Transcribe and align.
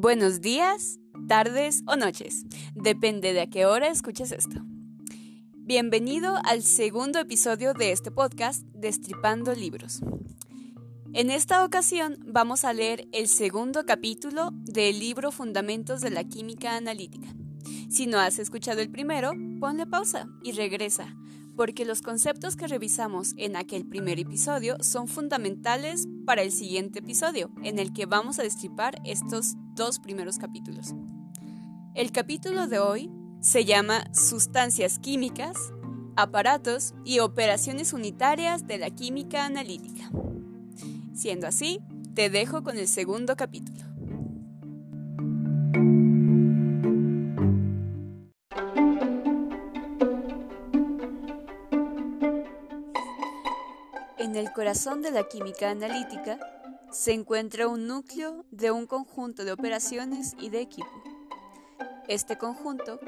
Buenos 0.00 0.40
días, 0.40 0.98
tardes 1.28 1.82
o 1.86 1.96
noches, 1.96 2.46
depende 2.74 3.32
de 3.32 3.42
a 3.42 3.46
qué 3.46 3.66
hora 3.66 3.88
escuches 3.88 4.32
esto. 4.32 4.62
Bienvenido 5.54 6.36
al 6.44 6.62
segundo 6.62 7.18
episodio 7.18 7.74
de 7.74 7.92
este 7.92 8.10
podcast, 8.10 8.62
Destripando 8.72 9.54
Libros. 9.54 10.00
En 11.12 11.30
esta 11.30 11.64
ocasión 11.64 12.16
vamos 12.24 12.64
a 12.64 12.72
leer 12.72 13.06
el 13.12 13.28
segundo 13.28 13.84
capítulo 13.84 14.50
del 14.52 14.98
libro 14.98 15.30
Fundamentos 15.30 16.00
de 16.00 16.10
la 16.10 16.24
Química 16.24 16.76
Analítica. 16.76 17.28
Si 17.90 18.06
no 18.06 18.18
has 18.18 18.38
escuchado 18.38 18.80
el 18.80 18.90
primero, 18.90 19.32
ponle 19.60 19.86
pausa 19.86 20.28
y 20.42 20.52
regresa, 20.52 21.14
porque 21.58 21.84
los 21.84 22.02
conceptos 22.02 22.54
que 22.54 22.68
revisamos 22.68 23.34
en 23.36 23.56
aquel 23.56 23.84
primer 23.84 24.20
episodio 24.20 24.76
son 24.80 25.08
fundamentales 25.08 26.06
para 26.24 26.42
el 26.42 26.52
siguiente 26.52 27.00
episodio, 27.00 27.50
en 27.64 27.80
el 27.80 27.92
que 27.92 28.06
vamos 28.06 28.38
a 28.38 28.44
destripar 28.44 29.02
estos 29.04 29.56
dos 29.74 29.98
primeros 29.98 30.38
capítulos. 30.38 30.94
El 31.96 32.12
capítulo 32.12 32.68
de 32.68 32.78
hoy 32.78 33.10
se 33.40 33.64
llama 33.64 34.04
Sustancias 34.14 35.00
químicas, 35.00 35.56
aparatos 36.14 36.94
y 37.04 37.18
operaciones 37.18 37.92
unitarias 37.92 38.68
de 38.68 38.78
la 38.78 38.90
química 38.90 39.44
analítica. 39.44 40.12
Siendo 41.12 41.48
así, 41.48 41.80
te 42.14 42.30
dejo 42.30 42.62
con 42.62 42.78
el 42.78 42.86
segundo 42.86 43.34
capítulo. 43.34 43.87
Corazón 54.58 55.02
de 55.02 55.12
la 55.12 55.28
química 55.28 55.70
analítica 55.70 56.36
se 56.90 57.12
encuentra 57.12 57.68
un 57.68 57.86
núcleo 57.86 58.44
de 58.50 58.72
un 58.72 58.88
conjunto 58.88 59.44
de 59.44 59.52
operaciones 59.52 60.34
y 60.36 60.50
de 60.50 60.60
equipo. 60.60 60.90
Este 62.08 62.38
conjunto 62.38 62.98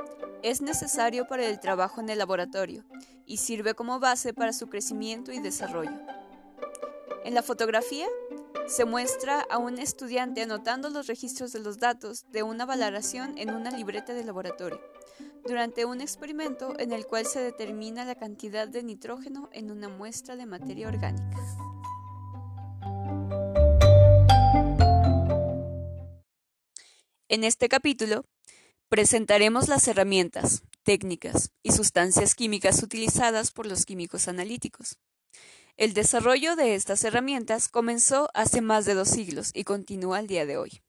es 0.45 0.63
necesario 0.63 1.27
para 1.27 1.45
el 1.45 1.59
trabajo 1.59 2.01
en 2.01 2.09
el 2.09 2.19
laboratorio 2.19 2.85
y 3.27 3.39
sirve 3.39 3.75
como 3.75 3.99
base 3.99 4.33
para 4.33 4.53
su 4.53 4.69
crecimiento 4.69 5.33
y 5.33 5.41
desarrollo. 5.41 5.99
En 7.25 7.35
la 7.35 7.43
fotografía 7.43 8.07
se 8.69 8.85
muestra 8.85 9.41
a 9.51 9.59
un 9.59 9.81
estudiante 9.81 10.43
anotando 10.43 10.89
los 10.89 11.09
registros 11.09 11.53
de 11.53 11.59
los 11.59 11.79
datos 11.79 12.27
de 12.31 12.45
una 12.45 12.65
valoración 12.65 13.37
en 13.37 13.51
una 13.51 13.73
libreta 13.73 14.15
de 14.15 14.23
laboratorio, 14.23 14.81
durante 15.47 15.85
un 15.85 16.01
experimento 16.01 16.79
en 16.79 16.93
el 16.93 17.07
cual 17.07 17.27
se 17.27 17.41
determina 17.41 18.05
la 18.05 18.15
cantidad 18.15 18.69
de 18.69 18.83
nitrógeno 18.83 19.49
en 19.53 19.71
una 19.71 19.89
muestra 19.89 20.37
de 20.37 20.47
materia 20.47 20.89
orgánica. 20.89 21.37
En 27.29 27.45
este 27.45 27.69
capítulo 27.69 28.25
presentaremos 28.89 29.69
las 29.69 29.87
herramientas, 29.87 30.65
técnicas 30.83 31.53
y 31.63 31.71
sustancias 31.71 32.35
químicas 32.35 32.83
utilizadas 32.83 33.53
por 33.53 33.67
los 33.67 33.87
químicos 33.87 34.27
analíticos. 34.27 34.99
El 35.77 35.95
desarrollo 35.95 36.57
de 36.57 36.75
estas 36.75 37.05
herramientas 37.05 37.69
comenzó 37.69 38.29
hace 38.35 38.61
más 38.61 38.85
de 38.85 38.95
dos 38.95 39.09
siglos 39.09 39.51
y 39.55 39.65
continúa 39.65 40.19
al 40.19 40.27
día 40.27 40.45
de 40.45 40.57
hoy. 40.57 40.83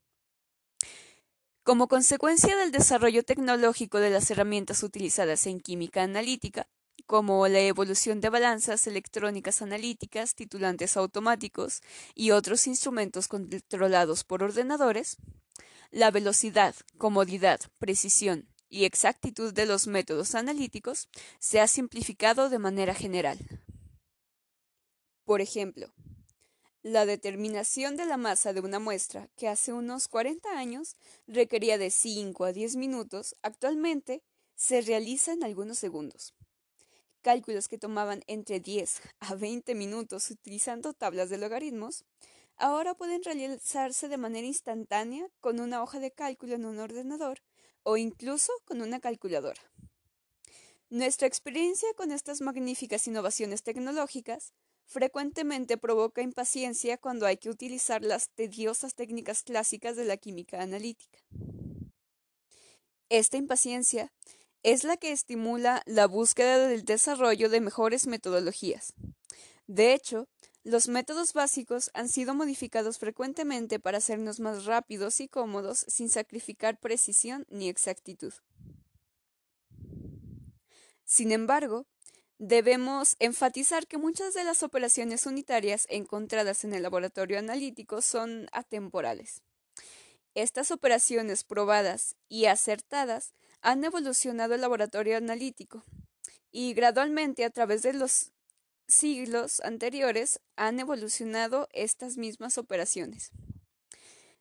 Como 1.71 1.87
consecuencia 1.87 2.57
del 2.57 2.73
desarrollo 2.73 3.23
tecnológico 3.23 3.99
de 3.99 4.09
las 4.09 4.29
herramientas 4.29 4.83
utilizadas 4.83 5.47
en 5.47 5.61
química 5.61 6.03
analítica, 6.03 6.67
como 7.05 7.47
la 7.47 7.61
evolución 7.61 8.19
de 8.19 8.27
balanzas 8.27 8.87
electrónicas 8.87 9.61
analíticas, 9.61 10.35
titulantes 10.35 10.97
automáticos 10.97 11.81
y 12.13 12.31
otros 12.31 12.67
instrumentos 12.67 13.29
controlados 13.29 14.25
por 14.25 14.43
ordenadores, 14.43 15.15
la 15.91 16.11
velocidad, 16.11 16.75
comodidad, 16.97 17.61
precisión 17.79 18.49
y 18.67 18.83
exactitud 18.83 19.53
de 19.53 19.65
los 19.65 19.87
métodos 19.87 20.35
analíticos 20.35 21.07
se 21.39 21.61
ha 21.61 21.67
simplificado 21.69 22.49
de 22.49 22.59
manera 22.59 22.93
general. 22.93 23.39
Por 25.23 25.39
ejemplo, 25.39 25.87
la 26.83 27.05
determinación 27.05 27.95
de 27.95 28.05
la 28.05 28.17
masa 28.17 28.53
de 28.53 28.61
una 28.61 28.79
muestra, 28.79 29.29
que 29.35 29.47
hace 29.47 29.71
unos 29.71 30.07
40 30.07 30.57
años 30.57 30.95
requería 31.27 31.77
de 31.77 31.91
5 31.91 32.43
a 32.45 32.53
10 32.53 32.75
minutos, 32.75 33.35
actualmente 33.43 34.23
se 34.55 34.81
realiza 34.81 35.33
en 35.33 35.43
algunos 35.43 35.77
segundos. 35.77 36.33
Cálculos 37.21 37.67
que 37.67 37.77
tomaban 37.77 38.23
entre 38.25 38.59
10 38.59 38.99
a 39.19 39.35
20 39.35 39.75
minutos 39.75 40.31
utilizando 40.31 40.93
tablas 40.93 41.29
de 41.29 41.37
logaritmos, 41.37 42.03
ahora 42.57 42.95
pueden 42.95 43.23
realizarse 43.23 44.07
de 44.07 44.17
manera 44.17 44.47
instantánea 44.47 45.27
con 45.39 45.59
una 45.59 45.83
hoja 45.83 45.99
de 45.99 46.11
cálculo 46.11 46.55
en 46.55 46.65
un 46.65 46.79
ordenador 46.79 47.43
o 47.83 47.97
incluso 47.97 48.53
con 48.65 48.81
una 48.81 48.99
calculadora. 48.99 49.61
Nuestra 50.89 51.27
experiencia 51.27 51.87
con 51.95 52.11
estas 52.11 52.41
magníficas 52.41 53.07
innovaciones 53.07 53.61
tecnológicas 53.61 54.51
frecuentemente 54.85 55.77
provoca 55.77 56.21
impaciencia 56.21 56.97
cuando 56.97 57.25
hay 57.25 57.37
que 57.37 57.49
utilizar 57.49 58.03
las 58.03 58.29
tediosas 58.29 58.95
técnicas 58.95 59.43
clásicas 59.43 59.95
de 59.95 60.05
la 60.05 60.17
química 60.17 60.61
analítica. 60.61 61.19
Esta 63.09 63.37
impaciencia 63.37 64.11
es 64.63 64.83
la 64.83 64.97
que 64.97 65.11
estimula 65.11 65.81
la 65.85 66.07
búsqueda 66.07 66.67
del 66.67 66.85
desarrollo 66.85 67.49
de 67.49 67.61
mejores 67.61 68.07
metodologías. 68.07 68.93
De 69.67 69.93
hecho, 69.93 70.27
los 70.63 70.87
métodos 70.87 71.33
básicos 71.33 71.89
han 71.93 72.07
sido 72.07 72.35
modificados 72.35 72.99
frecuentemente 72.99 73.79
para 73.79 73.97
hacernos 73.97 74.39
más 74.39 74.65
rápidos 74.65 75.19
y 75.19 75.27
cómodos 75.27 75.85
sin 75.87 76.09
sacrificar 76.09 76.79
precisión 76.79 77.45
ni 77.49 77.67
exactitud. 77.67 78.33
Sin 81.03 81.31
embargo, 81.31 81.87
Debemos 82.43 83.17
enfatizar 83.19 83.85
que 83.85 83.99
muchas 83.99 84.33
de 84.33 84.43
las 84.43 84.63
operaciones 84.63 85.27
unitarias 85.27 85.85
encontradas 85.91 86.63
en 86.63 86.73
el 86.73 86.81
laboratorio 86.81 87.37
analítico 87.37 88.01
son 88.01 88.47
atemporales. 88.51 89.43
Estas 90.33 90.71
operaciones 90.71 91.43
probadas 91.43 92.15
y 92.29 92.47
acertadas 92.47 93.35
han 93.61 93.83
evolucionado 93.83 94.55
el 94.55 94.61
laboratorio 94.61 95.17
analítico 95.17 95.83
y 96.51 96.73
gradualmente 96.73 97.45
a 97.45 97.51
través 97.51 97.83
de 97.83 97.93
los 97.93 98.31
siglos 98.87 99.59
anteriores 99.59 100.39
han 100.55 100.79
evolucionado 100.79 101.69
estas 101.73 102.17
mismas 102.17 102.57
operaciones. 102.57 103.29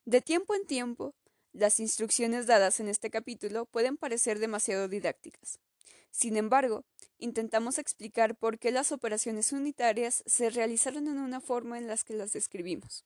De 0.06 0.22
tiempo 0.22 0.54
en 0.54 0.64
tiempo, 0.66 1.12
las 1.52 1.78
instrucciones 1.80 2.46
dadas 2.46 2.80
en 2.80 2.88
este 2.88 3.10
capítulo 3.10 3.66
pueden 3.66 3.98
parecer 3.98 4.38
demasiado 4.38 4.88
didácticas. 4.88 5.58
Sin 6.10 6.38
embargo, 6.38 6.86
intentamos 7.20 7.78
explicar 7.78 8.34
por 8.34 8.58
qué 8.58 8.70
las 8.70 8.92
operaciones 8.92 9.52
unitarias 9.52 10.22
se 10.26 10.50
realizaron 10.50 11.06
en 11.08 11.18
una 11.18 11.40
forma 11.40 11.78
en 11.78 11.86
la 11.86 11.96
que 11.96 12.14
las 12.14 12.32
describimos. 12.32 13.04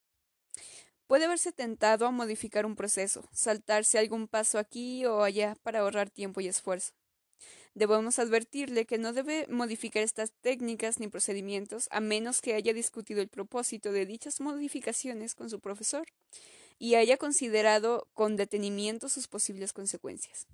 Puede 1.07 1.29
verse 1.29 1.53
tentado 1.53 2.07
a 2.07 2.11
modificar 2.11 2.65
un 2.65 2.77
proceso, 2.77 3.29
saltarse 3.33 3.99
algún 3.99 4.27
paso 4.27 4.59
aquí 4.59 5.05
o 5.05 5.23
allá 5.23 5.57
para 5.63 5.81
ahorrar 5.81 6.11
tiempo 6.11 6.41
y 6.41 6.49
esfuerzo. 6.49 6.93
Debemos 7.75 8.19
advertirle 8.19 8.87
que 8.87 8.99
no 8.99 9.13
debe 9.13 9.47
modificar 9.49 10.03
estas 10.03 10.33
técnicas 10.41 11.01
ni 11.01 11.09
procedimientos 11.09 11.89
a 11.91 12.01
menos 12.01 12.41
que 12.41 12.55
haya 12.55 12.73
discutido 12.73 13.21
el 13.21 13.29
propósito 13.29 13.91
de 13.91 14.07
dichas 14.07 14.41
modificaciones 14.41 15.35
con 15.35 15.51
su 15.51 15.61
profesor 15.61 16.07
y 16.79 16.95
haya 16.95 17.17
considerado 17.17 18.09
con 18.15 18.37
detenimiento 18.37 19.09
sus 19.09 19.27
posibles 19.27 19.73
consecuencias. 19.73 20.47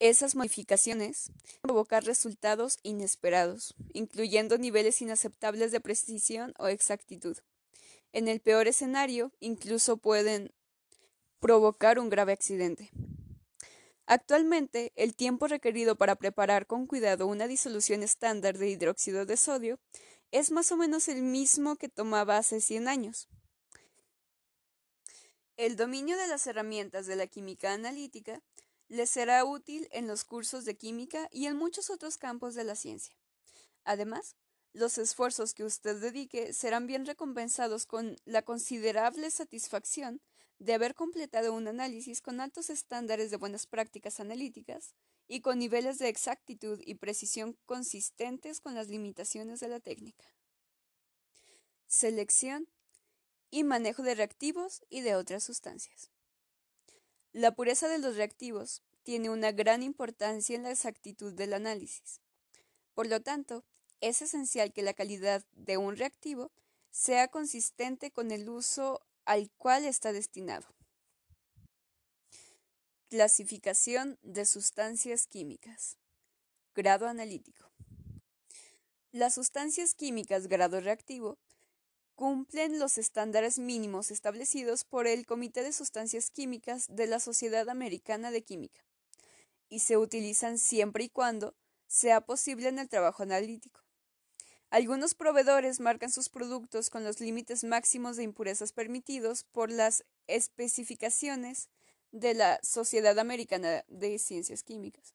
Esas 0.00 0.36
modificaciones 0.36 1.32
pueden 1.32 1.60
provocar 1.60 2.04
resultados 2.04 2.78
inesperados, 2.82 3.74
incluyendo 3.92 4.56
niveles 4.56 5.02
inaceptables 5.02 5.72
de 5.72 5.80
precisión 5.80 6.54
o 6.58 6.68
exactitud. 6.68 7.36
En 8.12 8.28
el 8.28 8.40
peor 8.40 8.68
escenario, 8.68 9.32
incluso 9.40 9.96
pueden 9.96 10.52
provocar 11.40 11.98
un 11.98 12.10
grave 12.10 12.32
accidente. 12.32 12.90
Actualmente, 14.06 14.92
el 14.96 15.14
tiempo 15.14 15.48
requerido 15.48 15.96
para 15.96 16.16
preparar 16.16 16.66
con 16.66 16.86
cuidado 16.86 17.26
una 17.26 17.46
disolución 17.46 18.02
estándar 18.02 18.56
de 18.56 18.70
hidróxido 18.70 19.26
de 19.26 19.36
sodio 19.36 19.78
es 20.30 20.50
más 20.50 20.72
o 20.72 20.76
menos 20.76 21.08
el 21.08 21.22
mismo 21.22 21.76
que 21.76 21.88
tomaba 21.88 22.38
hace 22.38 22.60
100 22.60 22.88
años. 22.88 23.28
El 25.56 25.76
dominio 25.76 26.16
de 26.16 26.28
las 26.28 26.46
herramientas 26.46 27.06
de 27.06 27.16
la 27.16 27.26
química 27.26 27.72
analítica 27.72 28.40
les 28.88 29.10
será 29.10 29.44
útil 29.44 29.88
en 29.92 30.06
los 30.06 30.24
cursos 30.24 30.64
de 30.64 30.76
química 30.76 31.28
y 31.30 31.46
en 31.46 31.56
muchos 31.56 31.90
otros 31.90 32.18
campos 32.18 32.54
de 32.54 32.64
la 32.64 32.74
ciencia. 32.74 33.14
Además, 33.84 34.36
los 34.72 34.98
esfuerzos 34.98 35.54
que 35.54 35.64
usted 35.64 36.00
dedique 36.00 36.52
serán 36.52 36.86
bien 36.86 37.06
recompensados 37.06 37.86
con 37.86 38.16
la 38.24 38.42
considerable 38.42 39.30
satisfacción 39.30 40.20
de 40.58 40.74
haber 40.74 40.94
completado 40.94 41.52
un 41.52 41.68
análisis 41.68 42.20
con 42.20 42.40
altos 42.40 42.70
estándares 42.70 43.30
de 43.30 43.36
buenas 43.36 43.66
prácticas 43.66 44.20
analíticas 44.20 44.94
y 45.26 45.40
con 45.40 45.58
niveles 45.58 45.98
de 45.98 46.08
exactitud 46.08 46.80
y 46.84 46.94
precisión 46.94 47.56
consistentes 47.66 48.60
con 48.60 48.74
las 48.74 48.88
limitaciones 48.88 49.60
de 49.60 49.68
la 49.68 49.80
técnica. 49.80 50.26
selección 51.86 52.68
y 53.50 53.64
manejo 53.64 54.02
de 54.02 54.14
reactivos 54.14 54.82
y 54.90 55.00
de 55.00 55.14
otras 55.14 55.42
sustancias. 55.42 56.10
La 57.32 57.54
pureza 57.54 57.88
de 57.88 57.98
los 57.98 58.16
reactivos 58.16 58.82
tiene 59.02 59.30
una 59.30 59.52
gran 59.52 59.82
importancia 59.82 60.56
en 60.56 60.62
la 60.62 60.70
exactitud 60.70 61.32
del 61.32 61.52
análisis. 61.52 62.20
Por 62.94 63.06
lo 63.06 63.20
tanto, 63.20 63.64
es 64.00 64.22
esencial 64.22 64.72
que 64.72 64.82
la 64.82 64.94
calidad 64.94 65.44
de 65.52 65.76
un 65.76 65.96
reactivo 65.96 66.52
sea 66.90 67.28
consistente 67.28 68.10
con 68.10 68.30
el 68.30 68.48
uso 68.48 69.00
al 69.24 69.50
cual 69.52 69.84
está 69.84 70.12
destinado. 70.12 70.66
Clasificación 73.08 74.18
de 74.22 74.44
sustancias 74.44 75.26
químicas. 75.26 75.96
Grado 76.74 77.06
analítico. 77.06 77.70
Las 79.12 79.34
sustancias 79.34 79.94
químicas 79.94 80.48
grado 80.48 80.80
reactivo 80.80 81.38
cumplen 82.18 82.80
los 82.80 82.98
estándares 82.98 83.60
mínimos 83.60 84.10
establecidos 84.10 84.82
por 84.82 85.06
el 85.06 85.24
Comité 85.24 85.62
de 85.62 85.72
Sustancias 85.72 86.32
Químicas 86.32 86.86
de 86.88 87.06
la 87.06 87.20
Sociedad 87.20 87.68
Americana 87.68 88.32
de 88.32 88.42
Química 88.42 88.80
y 89.68 89.78
se 89.78 89.96
utilizan 89.96 90.58
siempre 90.58 91.04
y 91.04 91.10
cuando 91.10 91.54
sea 91.86 92.20
posible 92.20 92.70
en 92.70 92.80
el 92.80 92.88
trabajo 92.88 93.22
analítico. 93.22 93.84
Algunos 94.68 95.14
proveedores 95.14 95.78
marcan 95.78 96.10
sus 96.10 96.28
productos 96.28 96.90
con 96.90 97.04
los 97.04 97.20
límites 97.20 97.62
máximos 97.62 98.16
de 98.16 98.24
impurezas 98.24 98.72
permitidos 98.72 99.44
por 99.44 99.70
las 99.70 100.04
especificaciones 100.26 101.68
de 102.10 102.34
la 102.34 102.58
Sociedad 102.64 103.16
Americana 103.20 103.84
de 103.86 104.18
Ciencias 104.18 104.64
Químicas, 104.64 105.14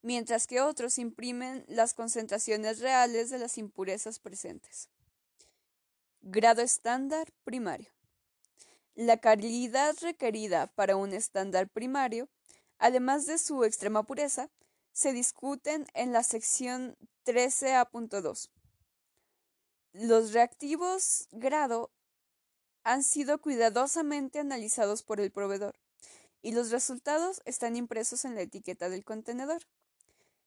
mientras 0.00 0.46
que 0.46 0.60
otros 0.60 0.98
imprimen 0.98 1.64
las 1.66 1.92
concentraciones 1.92 2.78
reales 2.78 3.30
de 3.30 3.40
las 3.40 3.58
impurezas 3.58 4.20
presentes. 4.20 4.90
Grado 6.28 6.60
estándar 6.60 7.32
primario. 7.44 7.88
La 8.96 9.18
calidad 9.18 9.94
requerida 10.00 10.66
para 10.66 10.96
un 10.96 11.12
estándar 11.12 11.68
primario, 11.68 12.28
además 12.78 13.26
de 13.26 13.38
su 13.38 13.62
extrema 13.62 14.02
pureza, 14.02 14.50
se 14.90 15.12
discuten 15.12 15.86
en 15.94 16.12
la 16.12 16.24
sección 16.24 16.96
13A.2. 17.26 18.50
Los 19.92 20.32
reactivos 20.32 21.28
grado 21.30 21.92
han 22.82 23.04
sido 23.04 23.40
cuidadosamente 23.40 24.40
analizados 24.40 25.04
por 25.04 25.20
el 25.20 25.30
proveedor 25.30 25.78
y 26.42 26.50
los 26.50 26.72
resultados 26.72 27.40
están 27.44 27.76
impresos 27.76 28.24
en 28.24 28.34
la 28.34 28.40
etiqueta 28.40 28.88
del 28.88 29.04
contenedor. 29.04 29.62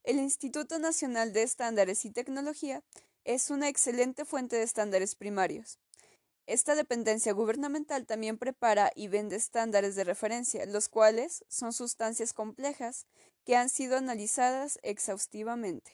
El 0.03 0.17
Instituto 0.17 0.77
Nacional 0.77 1.31
de 1.31 1.43
Estándares 1.43 2.03
y 2.03 2.11
Tecnología 2.11 2.83
es 3.29 3.51
una 3.51 3.69
excelente 3.69 4.25
fuente 4.25 4.55
de 4.55 4.63
estándares 4.63 5.13
primarios. 5.13 5.77
Esta 6.47 6.73
dependencia 6.73 7.31
gubernamental 7.31 8.07
también 8.07 8.39
prepara 8.39 8.91
y 8.95 9.07
vende 9.07 9.35
estándares 9.35 9.93
de 9.95 10.03
referencia, 10.03 10.65
los 10.65 10.89
cuales 10.89 11.45
son 11.47 11.71
sustancias 11.71 12.33
complejas 12.33 13.05
que 13.45 13.55
han 13.55 13.69
sido 13.69 13.97
analizadas 13.97 14.79
exhaustivamente. 14.81 15.91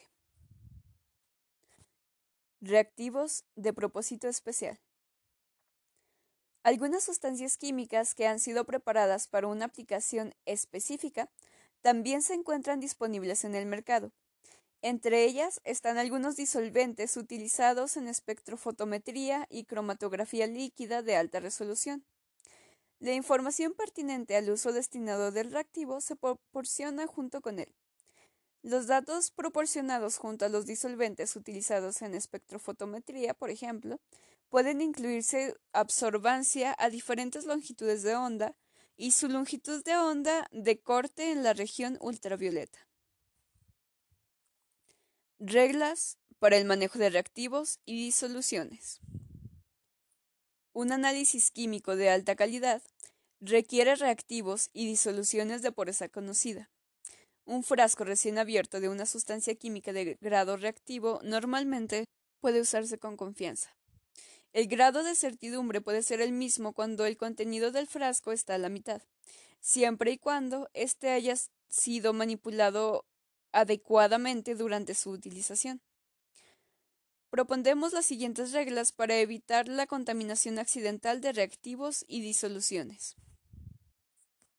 Reactivos 2.62 3.44
de 3.54 3.74
propósito 3.74 4.28
especial. 4.28 4.80
Algunas 6.62 7.04
sustancias 7.04 7.58
químicas 7.58 8.14
que 8.14 8.26
han 8.26 8.40
sido 8.40 8.64
preparadas 8.64 9.28
para 9.28 9.48
una 9.48 9.66
aplicación 9.66 10.34
específica 10.46 11.28
también 11.82 12.22
se 12.22 12.32
encuentran 12.32 12.80
disponibles 12.80 13.44
en 13.44 13.54
el 13.54 13.66
mercado, 13.66 14.10
entre 14.88 15.24
ellas 15.24 15.60
están 15.64 15.98
algunos 15.98 16.36
disolventes 16.36 17.16
utilizados 17.16 17.96
en 17.96 18.06
espectrofotometría 18.06 19.48
y 19.50 19.64
cromatografía 19.64 20.46
líquida 20.46 21.02
de 21.02 21.16
alta 21.16 21.40
resolución. 21.40 22.04
La 23.00 23.12
información 23.12 23.74
pertinente 23.74 24.36
al 24.36 24.48
uso 24.48 24.72
destinado 24.72 25.32
del 25.32 25.50
reactivo 25.50 26.00
se 26.00 26.14
proporciona 26.14 27.08
junto 27.08 27.40
con 27.40 27.58
él. 27.58 27.74
Los 28.62 28.86
datos 28.86 29.32
proporcionados 29.32 30.18
junto 30.18 30.44
a 30.44 30.50
los 30.50 30.66
disolventes 30.66 31.34
utilizados 31.34 32.00
en 32.02 32.14
espectrofotometría, 32.14 33.34
por 33.34 33.50
ejemplo, 33.50 33.98
pueden 34.50 34.80
incluirse 34.80 35.56
absorbancia 35.72 36.76
a 36.78 36.90
diferentes 36.90 37.44
longitudes 37.44 38.04
de 38.04 38.14
onda 38.14 38.54
y 38.96 39.10
su 39.10 39.26
longitud 39.28 39.82
de 39.82 39.96
onda 39.96 40.46
de 40.52 40.78
corte 40.78 41.32
en 41.32 41.42
la 41.42 41.54
región 41.54 41.98
ultravioleta. 42.00 42.86
Reglas 45.38 46.16
para 46.38 46.56
el 46.56 46.64
manejo 46.64 46.98
de 46.98 47.10
reactivos 47.10 47.78
y 47.84 47.94
disoluciones. 47.94 49.00
Un 50.72 50.92
análisis 50.92 51.50
químico 51.50 51.94
de 51.94 52.08
alta 52.08 52.36
calidad 52.36 52.82
requiere 53.42 53.96
reactivos 53.96 54.70
y 54.72 54.86
disoluciones 54.86 55.60
de 55.60 55.72
pureza 55.72 56.08
conocida. 56.08 56.70
Un 57.44 57.64
frasco 57.64 58.04
recién 58.04 58.38
abierto 58.38 58.80
de 58.80 58.88
una 58.88 59.04
sustancia 59.04 59.54
química 59.54 59.92
de 59.92 60.16
grado 60.22 60.56
reactivo 60.56 61.20
normalmente 61.22 62.06
puede 62.40 62.62
usarse 62.62 62.96
con 62.96 63.18
confianza. 63.18 63.76
El 64.54 64.68
grado 64.68 65.02
de 65.02 65.14
certidumbre 65.14 65.82
puede 65.82 66.02
ser 66.02 66.22
el 66.22 66.32
mismo 66.32 66.72
cuando 66.72 67.04
el 67.04 67.18
contenido 67.18 67.72
del 67.72 67.86
frasco 67.86 68.32
está 68.32 68.54
a 68.54 68.58
la 68.58 68.70
mitad, 68.70 69.02
siempre 69.60 70.12
y 70.12 70.16
cuando 70.16 70.70
éste 70.72 71.10
haya 71.10 71.34
sido 71.68 72.14
manipulado 72.14 73.04
adecuadamente 73.56 74.54
durante 74.54 74.94
su 74.94 75.10
utilización. 75.10 75.80
Propondemos 77.30 77.94
las 77.94 78.04
siguientes 78.04 78.52
reglas 78.52 78.92
para 78.92 79.16
evitar 79.16 79.66
la 79.66 79.86
contaminación 79.86 80.58
accidental 80.58 81.22
de 81.22 81.32
reactivos 81.32 82.04
y 82.06 82.20
disoluciones. 82.20 83.16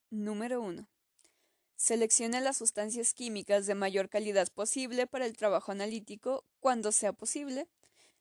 Número 0.10 0.62
1. 0.62 0.90
Seleccione 1.76 2.42
las 2.42 2.58
sustancias 2.58 3.14
químicas 3.14 3.68
de 3.68 3.76
mayor 3.76 4.10
calidad 4.10 4.48
posible 4.52 5.06
para 5.06 5.28
el 5.28 5.38
trabajo 5.38 5.72
analítico 5.72 6.44
cuando 6.60 6.92
sea 6.92 7.14
posible. 7.14 7.68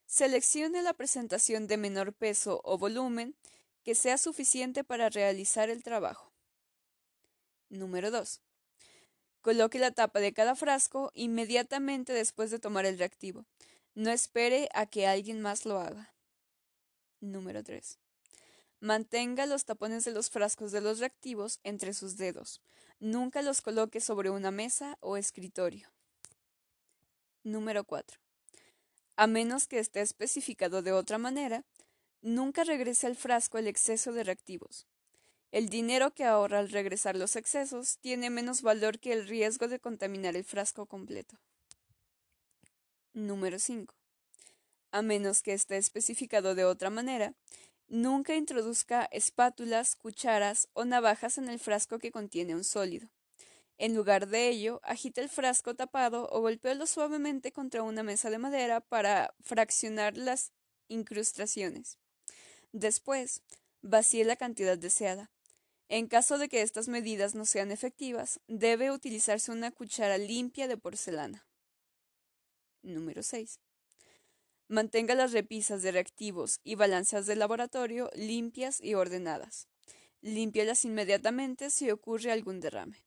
Seleccione 0.05 0.83
la 0.83 0.93
presentación 0.93 1.67
de 1.69 1.79
menor 1.79 2.13
peso 2.13 2.61
o 2.65 2.77
volumen 2.77 3.35
que 3.83 3.95
sea 3.95 4.19
suficiente 4.19 4.85
para 4.85 5.09
realizar 5.09 5.71
el 5.71 5.83
trabajo. 5.83 6.35
Número 7.71 8.11
2. 8.11 8.43
Coloque 9.47 9.79
la 9.79 9.93
tapa 9.93 10.19
de 10.19 10.33
cada 10.33 10.57
frasco 10.57 11.13
inmediatamente 11.15 12.13
después 12.13 12.51
de 12.51 12.59
tomar 12.59 12.85
el 12.85 12.99
reactivo. 12.99 13.47
No 13.95 14.11
espere 14.11 14.69
a 14.75 14.87
que 14.87 15.07
alguien 15.07 15.41
más 15.41 15.65
lo 15.65 15.79
haga. 15.79 16.13
Número 17.21 17.63
3. 17.63 17.97
Mantenga 18.81 19.47
los 19.47 19.65
tapones 19.65 20.05
de 20.05 20.11
los 20.11 20.31
frascos 20.31 20.73
de 20.73 20.81
los 20.81 20.99
reactivos 20.99 21.61
entre 21.63 21.95
sus 21.95 22.17
dedos. 22.17 22.61
Nunca 22.99 23.41
los 23.41 23.63
coloque 23.63 24.01
sobre 24.01 24.31
una 24.31 24.51
mesa 24.51 24.99
o 24.99 25.17
escritorio. 25.17 25.93
Número 27.45 27.85
4. 27.85 28.19
A 29.15 29.29
menos 29.29 29.69
que 29.69 29.79
esté 29.79 30.01
especificado 30.01 30.83
de 30.83 30.91
otra 30.91 31.19
manera, 31.19 31.65
nunca 32.21 32.65
regrese 32.65 33.07
al 33.07 33.15
frasco 33.15 33.59
el 33.59 33.69
exceso 33.69 34.13
de 34.13 34.25
reactivos. 34.25 34.89
El 35.57 35.71
dinero 35.71 36.13
que 36.13 36.27
ahorra 36.27 36.59
al 36.59 36.69
regresar 36.69 37.17
los 37.17 37.35
excesos 37.35 37.97
tiene 38.01 38.29
menos 38.29 38.61
valor 38.61 38.99
que 38.99 39.15
el 39.15 39.27
riesgo 39.27 39.69
de 39.69 39.81
contaminar 39.81 40.37
el 40.37 40.45
frasco 40.45 40.85
completo. 40.85 41.39
Número 43.15 43.59
5. 43.59 43.95
A 44.91 45.01
menos 45.01 45.41
que 45.41 45.55
esté 45.55 45.79
especificado 45.79 46.55
de 46.55 46.67
otra 46.67 46.91
manera, 46.91 47.33
nunca 47.89 48.37
introduzca 48.37 49.09
espátulas, 49.11 49.97
cucharas 49.97 50.69
o 50.75 50.85
navajas 50.85 51.39
en 51.39 51.49
el 51.49 51.59
frasco 51.59 51.99
que 51.99 52.13
contiene 52.13 52.55
un 52.55 52.63
sólido. 52.63 53.09
En 53.79 53.95
lugar 53.95 54.29
de 54.29 54.51
ello, 54.51 54.83
agite 54.83 55.23
el 55.23 55.31
frasco 55.31 55.75
tapado 55.75 56.29
o 56.33 56.43
golpéelo 56.43 56.87
suavemente 56.87 57.51
contra 57.51 57.83
una 57.83 58.03
mesa 58.03 58.29
de 58.29 58.37
madera 58.37 58.83
para 58.83 59.35
fraccionar 59.41 60.19
las 60.19 60.53
incrustaciones. 60.89 61.97
Después, 62.73 63.41
vacíe 63.81 64.27
la 64.27 64.37
cantidad 64.37 64.77
deseada. 64.77 65.31
En 65.89 66.09
caso 66.09 66.39
de 66.39 66.49
que 66.49 66.63
estas 66.63 66.89
medidas 66.89 67.35
no 67.35 67.45
sean 67.45 67.71
efectivas, 67.71 68.41
debe 68.49 68.91
utilizarse 68.91 69.53
una 69.53 69.71
cuchara 69.71 70.19
limpia 70.19 70.67
de 70.67 70.77
porcelana. 70.77 71.47
Número 72.83 73.23
6. 73.23 73.61
Mantenga 74.69 75.15
las 75.15 75.33
repisas 75.33 75.83
de 75.83 75.93
reactivos 75.93 76.59
y 76.65 76.75
balanzas 76.75 77.27
del 77.27 77.39
laboratorio 77.39 78.11
limpias 78.15 78.81
y 78.81 78.95
ordenadas. 78.95 79.69
Límpialas 80.23 80.85
inmediatamente 80.85 81.71
si 81.71 81.89
ocurre 81.93 82.33
algún 82.33 82.59
derrame. 82.59 83.05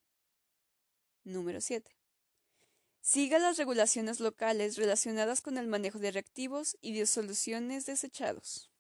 Número 1.26 1.60
7. 1.60 1.94
Siga 3.02 3.40
las 3.40 3.58
regulaciones 3.58 4.22
locales 4.22 4.78
relacionadas 4.78 5.42
con 5.42 5.58
el 5.58 5.68
manejo 5.68 6.00
de 6.00 6.12
reactivos 6.12 6.78
y 6.82 6.98
de 6.98 7.06
soluciones 7.06 7.86
desechados. 7.86 8.72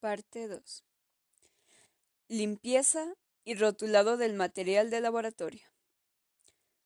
Parte 0.00 0.48
2. 0.48 0.84
Limpieza 2.36 3.14
y 3.44 3.54
rotulado 3.54 4.16
del 4.16 4.34
material 4.34 4.90
de 4.90 5.00
laboratorio. 5.00 5.68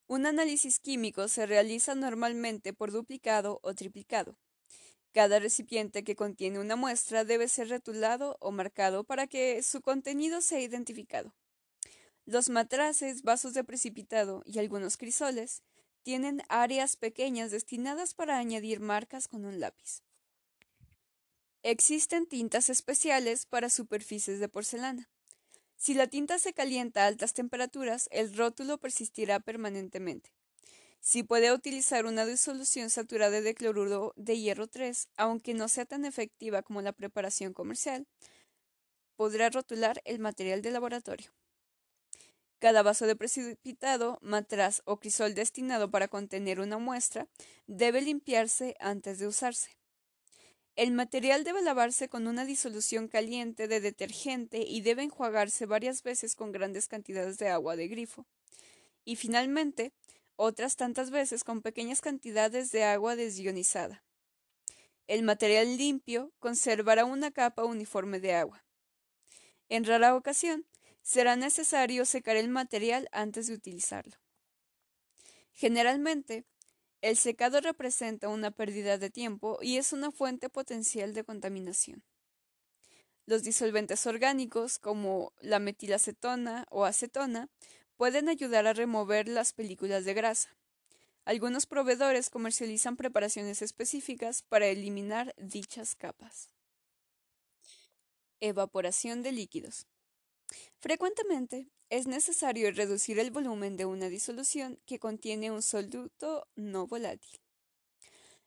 Un 0.05 0.27
análisis 0.27 0.77
químico 0.77 1.27
se 1.27 1.47
realiza 1.47 1.95
normalmente 1.95 2.71
por 2.71 2.91
duplicado 2.91 3.59
o 3.63 3.73
triplicado. 3.73 4.37
Cada 5.11 5.39
recipiente 5.39 6.03
que 6.03 6.15
contiene 6.15 6.59
una 6.59 6.75
muestra 6.75 7.25
debe 7.25 7.47
ser 7.47 7.69
retulado 7.69 8.37
o 8.39 8.51
marcado 8.51 9.03
para 9.05 9.25
que 9.25 9.63
su 9.63 9.81
contenido 9.81 10.41
sea 10.41 10.59
identificado. 10.59 11.33
Los 12.25 12.49
matraces, 12.49 13.23
vasos 13.23 13.55
de 13.55 13.63
precipitado 13.63 14.43
y 14.45 14.59
algunos 14.59 14.97
crisoles 14.97 15.63
tienen 16.03 16.43
áreas 16.47 16.95
pequeñas 16.95 17.49
destinadas 17.49 18.13
para 18.13 18.37
añadir 18.37 18.81
marcas 18.81 19.27
con 19.27 19.45
un 19.45 19.59
lápiz. 19.59 20.03
Existen 21.63 22.27
tintas 22.27 22.69
especiales 22.69 23.47
para 23.47 23.71
superficies 23.71 24.39
de 24.39 24.47
porcelana. 24.47 25.09
Si 25.79 25.93
la 25.93 26.07
tinta 26.07 26.39
se 26.39 26.53
calienta 26.53 27.05
a 27.05 27.07
altas 27.07 27.33
temperaturas, 27.33 28.09
el 28.11 28.35
rótulo 28.35 28.79
persistirá 28.79 29.39
permanentemente. 29.39 30.33
Si 30.99 31.23
puede 31.23 31.53
utilizar 31.53 32.05
una 32.05 32.25
disolución 32.25 32.89
saturada 32.89 33.39
de 33.39 33.55
cloruro 33.55 34.11
de 34.17 34.37
hierro 34.37 34.67
3, 34.67 35.07
aunque 35.15 35.53
no 35.53 35.69
sea 35.69 35.85
tan 35.85 36.03
efectiva 36.03 36.63
como 36.63 36.81
la 36.81 36.91
preparación 36.91 37.53
comercial, 37.53 38.05
podrá 39.15 39.49
rotular 39.49 40.01
el 40.03 40.19
material 40.19 40.61
de 40.61 40.71
laboratorio. 40.71 41.31
Cada 42.59 42.83
vaso 42.83 43.07
de 43.07 43.15
precipitado, 43.15 44.19
matraz 44.21 44.81
o 44.83 44.99
crisol 44.99 45.33
destinado 45.33 45.89
para 45.89 46.09
contener 46.09 46.59
una 46.59 46.77
muestra 46.77 47.29
debe 47.67 48.01
limpiarse 48.01 48.75
antes 48.81 49.17
de 49.17 49.27
usarse. 49.27 49.78
El 50.75 50.91
material 50.91 51.43
debe 51.43 51.61
lavarse 51.61 52.07
con 52.07 52.27
una 52.27 52.45
disolución 52.45 53.07
caliente 53.07 53.67
de 53.67 53.81
detergente 53.81 54.59
y 54.59 54.81
debe 54.81 55.03
enjuagarse 55.03 55.65
varias 55.65 56.03
veces 56.03 56.35
con 56.35 56.51
grandes 56.51 56.87
cantidades 56.87 57.37
de 57.37 57.49
agua 57.49 57.75
de 57.75 57.87
grifo. 57.87 58.25
Y 59.03 59.15
finalmente, 59.15 59.91
otras 60.35 60.77
tantas 60.77 61.11
veces 61.11 61.43
con 61.43 61.61
pequeñas 61.61 61.99
cantidades 61.99 62.71
de 62.71 62.83
agua 62.85 63.15
desionizada. 63.15 64.03
El 65.07 65.23
material 65.23 65.77
limpio 65.77 66.31
conservará 66.39 67.03
una 67.03 67.31
capa 67.31 67.65
uniforme 67.65 68.19
de 68.19 68.35
agua. 68.35 68.63
En 69.67 69.83
rara 69.83 70.15
ocasión, 70.15 70.65
será 71.01 71.35
necesario 71.35 72.05
secar 72.05 72.37
el 72.37 72.47
material 72.47 73.09
antes 73.11 73.47
de 73.47 73.53
utilizarlo. 73.53 74.15
Generalmente, 75.51 76.45
el 77.01 77.17
secado 77.17 77.61
representa 77.61 78.27
una 78.27 78.51
pérdida 78.51 78.97
de 78.97 79.09
tiempo 79.09 79.57
y 79.61 79.77
es 79.77 79.93
una 79.93 80.11
fuente 80.11 80.49
potencial 80.49 81.13
de 81.13 81.23
contaminación. 81.23 82.03
Los 83.25 83.43
disolventes 83.43 84.05
orgánicos, 84.07 84.79
como 84.79 85.33
la 85.39 85.59
metilacetona 85.59 86.65
o 86.69 86.85
acetona, 86.85 87.47
pueden 87.95 88.27
ayudar 88.27 88.65
a 88.65 88.73
remover 88.73 89.27
las 89.27 89.53
películas 89.53 90.03
de 90.03 90.13
grasa. 90.13 90.57
Algunos 91.25 91.67
proveedores 91.67 92.29
comercializan 92.29 92.97
preparaciones 92.97 93.61
específicas 93.61 94.41
para 94.41 94.67
eliminar 94.67 95.35
dichas 95.37 95.95
capas. 95.95 96.49
Evaporación 98.39 99.21
de 99.21 99.31
líquidos. 99.31 99.85
Frecuentemente 100.79 101.67
es 101.89 102.05
necesario 102.05 102.71
reducir 102.71 103.17
el 103.19 103.31
volumen 103.31 103.75
de 103.75 103.85
una 103.85 104.09
disolución 104.09 104.79
que 104.85 104.99
contiene 104.99 105.51
un 105.51 105.63
soluto 105.63 106.47
no 106.55 106.85
volátil. 106.85 107.39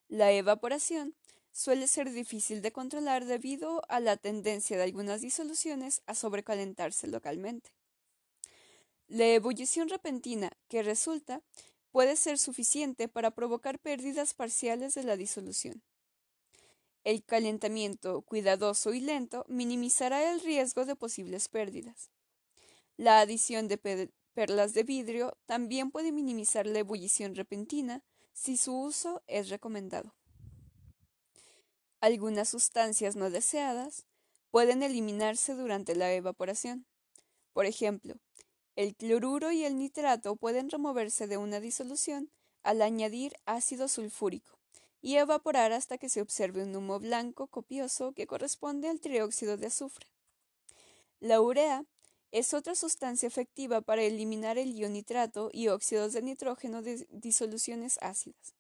La 0.09 0.31
evaporación 0.31 1.17
suele 1.51 1.89
ser 1.89 2.13
difícil 2.13 2.63
de 2.63 2.73
controlar 2.73 3.25
debido 3.25 3.83
a 3.89 3.99
la 3.99 4.17
tendencia 4.17 4.77
de 4.77 4.85
algunas 4.85 5.21
disoluciones 5.21 6.03
a 6.07 6.15
sobrecalentarse 6.15 7.09
localmente. 7.09 7.75
La 9.09 9.27
ebullición 9.27 9.89
repentina 9.89 10.51
que 10.69 10.83
resulta 10.83 11.43
puede 11.91 12.17
ser 12.17 12.39
suficiente 12.39 13.09
para 13.09 13.33
provocar 13.33 13.81
pérdidas 13.81 14.35
parciales 14.35 14.95
de 14.95 15.03
la 15.03 15.17
disolución. 15.17 15.83
El 17.05 17.25
calentamiento 17.25 18.23
cuidadoso 18.23 18.95
y 18.95 19.01
lento 19.01 19.45
minimizará 19.49 20.33
el 20.33 20.41
riesgo 20.41 20.85
de 20.85 20.95
posibles 20.95 21.49
pérdidas. 21.49 22.12
La 23.03 23.19
adición 23.19 23.67
de 23.67 24.13
perlas 24.33 24.75
de 24.75 24.85
vidrio 24.85 25.37
también 25.47 25.91
puede 25.91 26.13
minimizar 26.13 26.69
la 26.69 26.79
ebullición 26.79 27.35
repentina 27.35 28.05
si 28.33 28.57
su 28.57 28.81
uso 28.81 29.25
es 29.27 29.49
recomendado. 29.49 30.15
Algunas 32.01 32.51
sustancias 32.51 33.17
no 33.17 33.29
deseadas 33.29 34.07
pueden 34.53 34.85
eliminarse 34.85 35.57
durante 35.57 35.97
la 35.97 36.13
evaporación. 36.13 36.87
Por 37.53 37.67
ejemplo, 37.67 38.15
el 38.77 38.95
cloruro 38.95 39.51
y 39.51 39.65
el 39.65 39.79
nitrato 39.79 40.37
pueden 40.37 40.71
removerse 40.71 41.27
de 41.27 41.39
una 41.39 41.59
disolución 41.59 42.31
al 42.63 42.83
añadir 42.83 43.33
ácido 43.47 43.89
sulfúrico 43.89 44.61
y 45.01 45.17
evaporar 45.17 45.73
hasta 45.73 45.99
que 45.99 46.09
se 46.09 46.21
observe 46.21 46.63
un 46.63 46.77
humo 46.77 47.01
blanco 47.01 47.49
copioso 47.49 48.13
que 48.13 48.29
corresponde 48.29 48.89
al 48.89 49.01
trióxido 49.01 49.57
de 49.57 49.67
azufre. 49.67 50.07
La 51.19 51.41
urea 51.41 51.85
es 52.33 52.55
otra 52.55 52.75
sustancia 52.75 53.27
efectiva 53.27 53.83
para 53.83 54.03
eliminar 54.03 54.59
el 54.59 54.75
ionitrato 54.75 55.51
y 55.53 55.69
óxidos 55.69 56.15
de 56.15 56.23
nitrógeno 56.23 56.83
de 56.83 57.07
disoluciones 57.11 57.99
ácidas. 58.01 58.55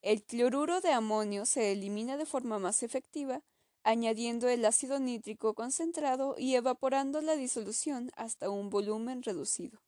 El 0.00 0.22
cloruro 0.22 0.80
de 0.80 0.92
amonio 0.92 1.44
se 1.44 1.72
elimina 1.72 2.16
de 2.16 2.26
forma 2.26 2.58
más 2.58 2.82
efectiva 2.82 3.42
añadiendo 3.84 4.48
el 4.48 4.64
ácido 4.64 5.00
nítrico 5.00 5.54
concentrado 5.54 6.36
y 6.38 6.54
evaporando 6.54 7.20
la 7.20 7.34
disolución 7.34 8.10
hasta 8.16 8.48
un 8.48 8.70
volumen 8.70 9.22
reducido. 9.22 9.80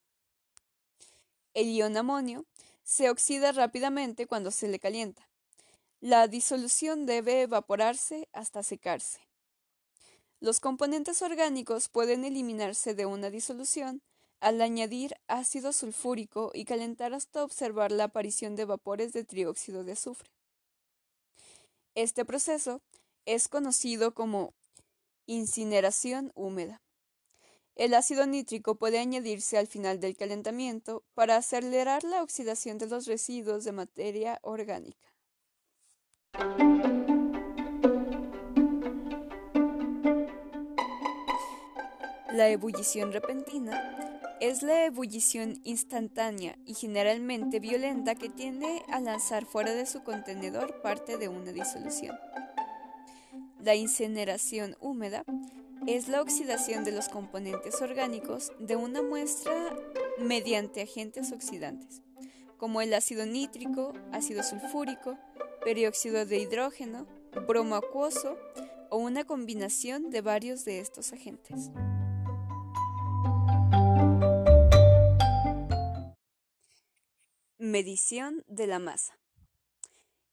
El 1.54 1.69
ion 1.69 1.97
amonio 1.97 2.45
se 2.83 3.09
oxida 3.09 3.52
rápidamente 3.52 4.26
cuando 4.26 4.50
se 4.50 4.66
le 4.66 4.81
calienta. 4.81 5.28
La 6.00 6.26
disolución 6.26 7.07
debe 7.07 7.43
evaporarse 7.43 8.28
hasta 8.33 8.62
secarse. 8.62 9.21
Los 10.44 10.60
componentes 10.60 11.22
orgánicos 11.22 11.88
pueden 11.88 12.22
eliminarse 12.22 12.94
de 12.94 13.06
una 13.06 13.30
disolución 13.30 14.02
al 14.40 14.60
añadir 14.60 15.16
ácido 15.26 15.72
sulfúrico 15.72 16.50
y 16.52 16.66
calentar 16.66 17.14
hasta 17.14 17.42
observar 17.42 17.90
la 17.90 18.04
aparición 18.04 18.54
de 18.54 18.66
vapores 18.66 19.14
de 19.14 19.24
trióxido 19.24 19.84
de 19.84 19.92
azufre. 19.92 20.28
Este 21.94 22.26
proceso 22.26 22.82
es 23.24 23.48
conocido 23.48 24.12
como 24.12 24.52
incineración 25.24 26.30
húmeda. 26.34 26.82
El 27.74 27.94
ácido 27.94 28.26
nítrico 28.26 28.74
puede 28.74 28.98
añadirse 28.98 29.56
al 29.56 29.66
final 29.66 29.98
del 29.98 30.14
calentamiento 30.14 31.04
para 31.14 31.36
acelerar 31.36 32.04
la 32.04 32.22
oxidación 32.22 32.76
de 32.76 32.88
los 32.88 33.06
residuos 33.06 33.64
de 33.64 33.72
materia 33.72 34.40
orgánica. 34.42 35.08
La 42.34 42.48
ebullición 42.48 43.12
repentina 43.12 44.18
es 44.40 44.64
la 44.64 44.86
ebullición 44.86 45.60
instantánea 45.62 46.58
y 46.66 46.74
generalmente 46.74 47.60
violenta 47.60 48.16
que 48.16 48.28
tiende 48.28 48.82
a 48.88 48.98
lanzar 48.98 49.46
fuera 49.46 49.72
de 49.72 49.86
su 49.86 50.02
contenedor 50.02 50.82
parte 50.82 51.16
de 51.16 51.28
una 51.28 51.52
disolución. 51.52 52.18
La 53.60 53.76
incineración 53.76 54.76
húmeda 54.80 55.22
es 55.86 56.08
la 56.08 56.20
oxidación 56.20 56.82
de 56.82 56.90
los 56.90 57.08
componentes 57.08 57.80
orgánicos 57.80 58.50
de 58.58 58.74
una 58.74 59.00
muestra 59.00 59.54
mediante 60.18 60.82
agentes 60.82 61.30
oxidantes, 61.30 62.02
como 62.56 62.80
el 62.80 62.94
ácido 62.94 63.26
nítrico, 63.26 63.92
ácido 64.10 64.42
sulfúrico, 64.42 65.16
perióxido 65.64 66.26
de 66.26 66.38
hidrógeno, 66.38 67.06
bromo 67.46 67.76
acuoso 67.76 68.36
o 68.90 68.96
una 68.96 69.22
combinación 69.22 70.10
de 70.10 70.20
varios 70.20 70.64
de 70.64 70.80
estos 70.80 71.12
agentes. 71.12 71.70
Medición 77.75 78.45
de 78.47 78.69
la 78.69 78.78
masa. 78.78 79.19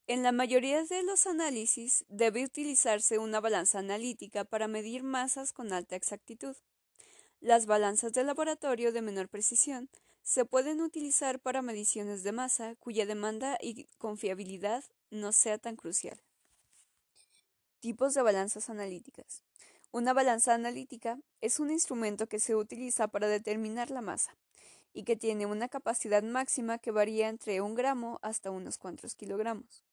En 0.06 0.22
la 0.22 0.32
mayoría 0.32 0.84
de 0.84 1.02
los 1.02 1.26
análisis 1.26 2.06
debe 2.08 2.46
utilizarse 2.46 3.18
una 3.18 3.40
balanza 3.40 3.80
analítica 3.80 4.44
para 4.46 4.68
medir 4.68 5.02
masas 5.02 5.52
con 5.52 5.74
alta 5.74 5.96
exactitud. 5.96 6.56
Las 7.40 7.66
balanzas 7.66 8.14
de 8.14 8.24
laboratorio 8.24 8.92
de 8.92 9.02
menor 9.02 9.28
precisión 9.28 9.90
se 10.22 10.46
pueden 10.46 10.82
utilizar 10.82 11.40
para 11.40 11.64
mediciones 11.64 12.22
de 12.22 12.32
masa 12.32 12.76
cuya 12.76 13.08
demanda 13.08 13.58
y 13.60 13.86
confiabilidad 13.98 14.84
no 15.10 15.32
sea 15.32 15.58
tan 15.58 15.76
crucial. 15.76 16.22
Tipos 17.80 18.14
de 18.14 18.22
balanzas 18.22 18.70
analíticas. 18.70 19.42
Una 19.90 20.14
balanza 20.14 20.54
analítica 20.54 21.18
es 21.42 21.60
un 21.60 21.72
instrumento 21.72 22.28
que 22.28 22.38
se 22.38 22.56
utiliza 22.56 23.08
para 23.08 23.28
determinar 23.28 23.90
la 23.90 24.02
masa 24.02 24.38
y 24.94 25.04
que 25.04 25.16
tiene 25.16 25.46
una 25.46 25.70
capacidad 25.70 26.24
máxima 26.24 26.78
que 26.78 26.92
varía 26.92 27.30
entre 27.30 27.62
un 27.62 27.76
gramo 27.76 28.20
hasta 28.22 28.52
unos 28.52 28.78
cuantos 28.78 29.16
kilogramos 29.16 29.84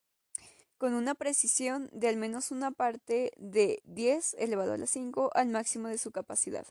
con 0.79 0.95
una 0.95 1.17
precisión 1.17 1.91
de 1.93 2.09
al 2.09 2.17
menos 2.17 2.53
una 2.53 2.71
parte 2.71 3.33
de 3.37 3.83
10 3.85 4.35
elevado 4.39 4.73
a 4.73 4.79
la 4.79 4.87
5 4.87 5.33
al 5.35 5.49
máximo 5.49 5.89
de 5.89 5.99
su 5.99 6.13
capacidad. 6.13 6.67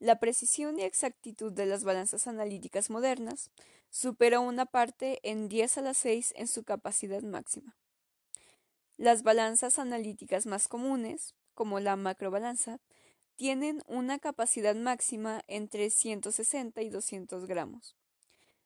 La 0.00 0.18
precisión 0.18 0.78
y 0.78 0.82
exactitud 0.82 1.52
de 1.52 1.66
las 1.66 1.84
balanzas 1.84 2.26
analíticas 2.26 2.90
modernas 2.90 3.50
supera 3.90 4.40
una 4.40 4.66
parte 4.66 5.20
en 5.22 5.48
10 5.48 5.78
a 5.78 5.82
la 5.82 5.94
6 5.94 6.34
en 6.36 6.48
su 6.48 6.64
capacidad 6.64 7.22
máxima. 7.22 7.76
Las 8.98 9.22
balanzas 9.22 9.78
analíticas 9.78 10.44
más 10.46 10.68
comunes, 10.68 11.34
como 11.54 11.80
la 11.80 11.96
macrobalanza, 11.96 12.80
tienen 13.36 13.82
una 13.86 14.18
capacidad 14.18 14.74
máxima 14.74 15.42
entre 15.46 15.90
160 15.90 16.82
y 16.82 16.88
200 16.88 17.46
gramos. 17.46 17.94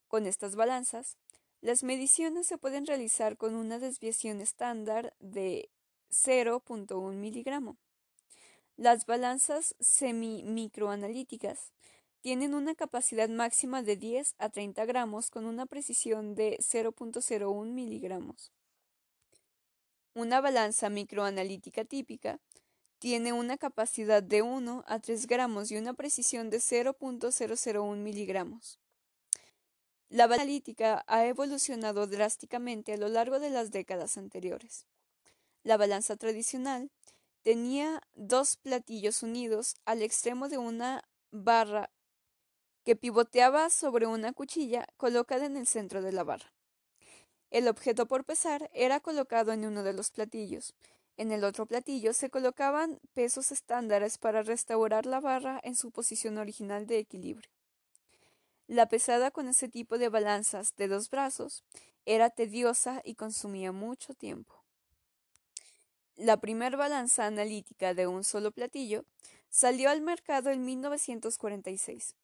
Con 0.08 0.26
estas 0.26 0.56
balanzas, 0.56 1.18
las 1.60 1.82
mediciones 1.82 2.46
se 2.46 2.56
pueden 2.56 2.86
realizar 2.86 3.36
con 3.36 3.54
una 3.54 3.78
desviación 3.78 4.40
estándar 4.40 5.14
de 5.20 5.68
0.1 6.10 7.14
miligramo. 7.14 7.76
Las 8.76 9.04
balanzas 9.06 9.74
semi-microanalíticas 9.80 11.72
tienen 12.22 12.54
una 12.54 12.74
capacidad 12.74 13.28
máxima 13.28 13.82
de 13.82 13.96
10 13.96 14.36
a 14.38 14.48
30 14.48 14.84
gramos 14.84 15.30
con 15.30 15.46
una 15.46 15.66
precisión 15.66 16.34
de 16.34 16.58
0.01 16.60 17.66
miligramos. 17.66 18.52
Una 20.14 20.40
balanza 20.40 20.90
microanalítica 20.90 21.84
típica 21.84 22.40
tiene 23.00 23.32
una 23.32 23.56
capacidad 23.56 24.22
de 24.22 24.42
1 24.42 24.84
a 24.86 24.98
3 25.00 25.26
gramos 25.26 25.70
y 25.70 25.78
una 25.78 25.94
precisión 25.94 26.50
de 26.50 26.58
0.001 26.58 27.96
miligramos. 27.96 28.78
La 30.10 30.24
analítica 30.24 31.02
ha 31.06 31.24
evolucionado 31.24 32.06
drásticamente 32.06 32.92
a 32.92 32.98
lo 32.98 33.08
largo 33.08 33.40
de 33.40 33.48
las 33.48 33.70
décadas 33.70 34.18
anteriores. 34.18 34.86
La 35.62 35.78
balanza 35.78 36.16
tradicional 36.16 36.90
tenía 37.42 38.02
dos 38.14 38.56
platillos 38.58 39.22
unidos 39.22 39.76
al 39.86 40.02
extremo 40.02 40.50
de 40.50 40.58
una 40.58 41.02
barra 41.30 41.90
que 42.84 42.96
pivoteaba 42.96 43.70
sobre 43.70 44.06
una 44.06 44.34
cuchilla 44.34 44.86
colocada 44.98 45.46
en 45.46 45.56
el 45.56 45.66
centro 45.66 46.02
de 46.02 46.12
la 46.12 46.24
barra. 46.24 46.52
El 47.50 47.66
objeto 47.66 48.06
por 48.06 48.24
pesar 48.24 48.70
era 48.74 49.00
colocado 49.00 49.52
en 49.52 49.64
uno 49.64 49.84
de 49.84 49.94
los 49.94 50.10
platillos. 50.10 50.74
En 51.20 51.32
el 51.32 51.44
otro 51.44 51.66
platillo 51.66 52.14
se 52.14 52.30
colocaban 52.30 52.98
pesos 53.12 53.52
estándares 53.52 54.16
para 54.16 54.42
restaurar 54.42 55.04
la 55.04 55.20
barra 55.20 55.60
en 55.62 55.76
su 55.76 55.90
posición 55.90 56.38
original 56.38 56.86
de 56.86 56.96
equilibrio. 56.96 57.50
La 58.66 58.88
pesada 58.88 59.30
con 59.30 59.46
ese 59.46 59.68
tipo 59.68 59.98
de 59.98 60.08
balanzas 60.08 60.74
de 60.76 60.88
dos 60.88 61.10
brazos 61.10 61.62
era 62.06 62.30
tediosa 62.30 63.02
y 63.04 63.16
consumía 63.16 63.70
mucho 63.70 64.14
tiempo. 64.14 64.64
La 66.16 66.38
primera 66.38 66.78
balanza 66.78 67.26
analítica 67.26 67.92
de 67.92 68.06
un 68.06 68.24
solo 68.24 68.50
platillo 68.50 69.04
salió 69.50 69.90
al 69.90 70.00
mercado 70.00 70.48
en 70.48 70.64
1946. 70.64 72.14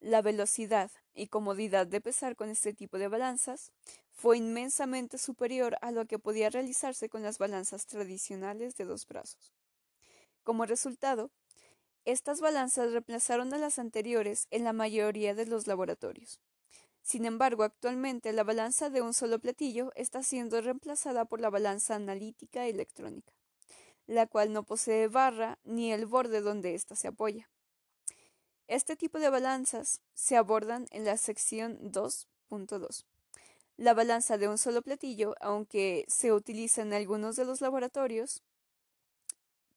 La 0.00 0.20
velocidad 0.20 0.90
y 1.14 1.28
comodidad 1.28 1.86
de 1.86 2.00
pesar 2.00 2.36
con 2.36 2.50
este 2.50 2.74
tipo 2.74 2.98
de 2.98 3.08
balanzas 3.08 3.72
fue 4.12 4.38
inmensamente 4.38 5.18
superior 5.18 5.78
a 5.80 5.90
lo 5.90 6.06
que 6.06 6.18
podía 6.18 6.50
realizarse 6.50 7.08
con 7.08 7.22
las 7.22 7.38
balanzas 7.38 7.86
tradicionales 7.86 8.76
de 8.76 8.84
dos 8.84 9.06
brazos. 9.06 9.54
Como 10.42 10.66
resultado, 10.66 11.30
estas 12.04 12.40
balanzas 12.40 12.92
reemplazaron 12.92 13.52
a 13.52 13.58
las 13.58 13.78
anteriores 13.78 14.46
en 14.50 14.64
la 14.64 14.72
mayoría 14.72 15.34
de 15.34 15.46
los 15.46 15.66
laboratorios. 15.66 16.40
Sin 17.02 17.24
embargo, 17.24 17.62
actualmente 17.62 18.32
la 18.32 18.44
balanza 18.44 18.90
de 18.90 19.00
un 19.00 19.14
solo 19.14 19.38
platillo 19.38 19.92
está 19.96 20.22
siendo 20.22 20.60
reemplazada 20.60 21.24
por 21.24 21.40
la 21.40 21.50
balanza 21.50 21.94
analítica 21.94 22.66
electrónica, 22.66 23.32
la 24.06 24.26
cual 24.26 24.52
no 24.52 24.62
posee 24.62 25.08
barra 25.08 25.58
ni 25.64 25.92
el 25.92 26.06
borde 26.06 26.40
donde 26.40 26.74
ésta 26.74 26.96
se 26.96 27.08
apoya. 27.08 27.48
Este 28.68 28.96
tipo 28.96 29.20
de 29.20 29.30
balanzas 29.30 30.00
se 30.14 30.36
abordan 30.36 30.86
en 30.90 31.04
la 31.04 31.16
sección 31.16 31.78
2.2. 31.92 33.04
La 33.76 33.94
balanza 33.94 34.38
de 34.38 34.48
un 34.48 34.58
solo 34.58 34.82
platillo, 34.82 35.36
aunque 35.40 36.04
se 36.08 36.32
utiliza 36.32 36.82
en 36.82 36.92
algunos 36.92 37.36
de 37.36 37.44
los 37.44 37.60
laboratorios, 37.60 38.42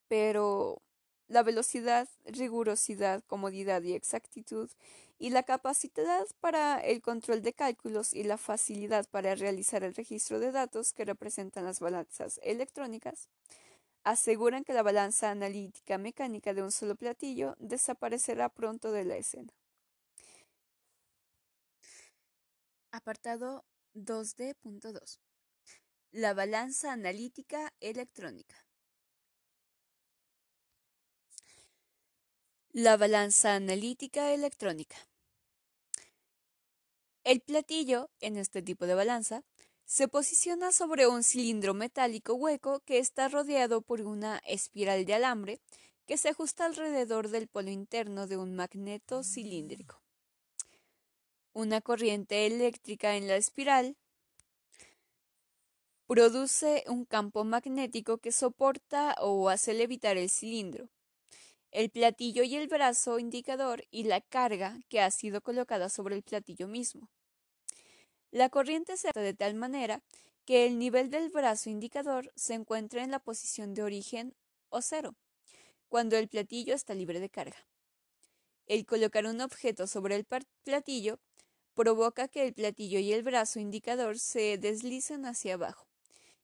pero 0.07 0.81
la 1.27 1.43
velocidad, 1.43 2.09
rigurosidad, 2.25 3.23
comodidad 3.25 3.83
y 3.83 3.93
exactitud 3.93 4.71
y 5.19 5.29
la 5.29 5.43
capacidad 5.43 6.25
para 6.39 6.79
el 6.79 7.03
control 7.03 7.43
de 7.43 7.53
cálculos 7.53 8.15
y 8.15 8.23
la 8.23 8.37
facilidad 8.37 9.07
para 9.11 9.35
realizar 9.35 9.83
el 9.83 9.93
registro 9.93 10.39
de 10.39 10.51
datos 10.51 10.93
que 10.93 11.05
representan 11.05 11.65
las 11.65 11.79
balanzas 11.79 12.39
electrónicas 12.41 13.29
aseguran 14.03 14.63
que 14.63 14.73
la 14.73 14.83
balanza 14.83 15.31
analítica 15.31 15.97
mecánica 15.97 16.53
de 16.53 16.63
un 16.63 16.71
solo 16.71 16.95
platillo 16.95 17.55
desaparecerá 17.59 18.49
pronto 18.49 18.91
de 18.91 19.05
la 19.05 19.17
escena. 19.17 19.53
Apartado 22.91 23.65
2D.2 23.93 25.19
La 26.11 26.33
balanza 26.33 26.91
analítica 26.91 27.73
electrónica. 27.79 28.65
La 32.71 32.97
balanza 32.97 33.55
analítica 33.55 34.33
electrónica. 34.33 34.97
El 37.23 37.41
platillo, 37.41 38.09
en 38.21 38.37
este 38.37 38.61
tipo 38.61 38.87
de 38.87 38.95
balanza, 38.95 39.43
se 39.89 40.07
posiciona 40.07 40.71
sobre 40.71 41.07
un 41.07 41.23
cilindro 41.23 41.73
metálico 41.73 42.35
hueco 42.35 42.79
que 42.81 42.99
está 42.99 43.27
rodeado 43.27 43.81
por 43.81 44.01
una 44.01 44.39
espiral 44.45 45.03
de 45.03 45.15
alambre 45.15 45.59
que 46.05 46.15
se 46.15 46.29
ajusta 46.29 46.65
alrededor 46.65 47.29
del 47.29 47.47
polo 47.47 47.71
interno 47.71 48.27
de 48.27 48.37
un 48.37 48.55
magneto 48.55 49.23
cilíndrico. 49.23 49.99
Una 51.53 51.81
corriente 51.81 52.45
eléctrica 52.45 53.15
en 53.15 53.27
la 53.27 53.35
espiral 53.35 53.97
produce 56.05 56.83
un 56.87 57.05
campo 57.05 57.43
magnético 57.43 58.19
que 58.19 58.31
soporta 58.31 59.15
o 59.19 59.49
hace 59.49 59.73
levitar 59.73 60.17
el 60.17 60.29
cilindro, 60.29 60.89
el 61.71 61.89
platillo 61.89 62.43
y 62.43 62.55
el 62.55 62.67
brazo 62.67 63.17
indicador 63.17 63.85
y 63.89 64.03
la 64.03 64.21
carga 64.21 64.79
que 64.87 65.01
ha 65.01 65.09
sido 65.09 65.41
colocada 65.41 65.89
sobre 65.89 66.15
el 66.15 66.21
platillo 66.21 66.67
mismo. 66.67 67.09
La 68.31 68.49
corriente 68.49 68.95
se 68.95 69.11
de 69.13 69.33
tal 69.33 69.55
manera 69.55 70.03
que 70.45 70.65
el 70.67 70.77
nivel 70.77 71.09
del 71.09 71.29
brazo 71.29 71.69
indicador 71.69 72.31
se 72.35 72.53
encuentra 72.53 73.03
en 73.03 73.09
la 73.11 73.19
posición 73.19 73.73
de 73.73 73.81
origen 73.81 74.35
o 74.69 74.81
cero, 74.81 75.15
cuando 75.87 76.15
el 76.15 76.27
platillo 76.27 76.75
está 76.75 76.93
libre 76.93 77.19
de 77.19 77.29
carga. 77.29 77.65
El 78.67 78.85
colocar 78.85 79.25
un 79.25 79.41
objeto 79.41 79.87
sobre 79.87 80.15
el 80.15 80.27
platillo 80.63 81.19
provoca 81.73 82.27
que 82.27 82.43
el 82.45 82.53
platillo 82.53 82.99
y 82.99 83.13
el 83.13 83.23
brazo 83.23 83.59
indicador 83.59 84.19
se 84.19 84.59
deslicen 84.59 85.25
hacia 85.25 85.55
abajo, 85.55 85.87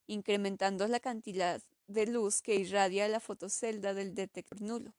incrementando 0.07 0.87
la 0.87 0.99
cantidad 0.99 1.61
de 1.87 2.07
luz 2.07 2.41
que 2.41 2.55
irradia 2.55 3.07
la 3.07 3.19
fotocelda 3.19 3.93
del 3.93 4.15
detector 4.15 4.59
nulo. 4.59 4.95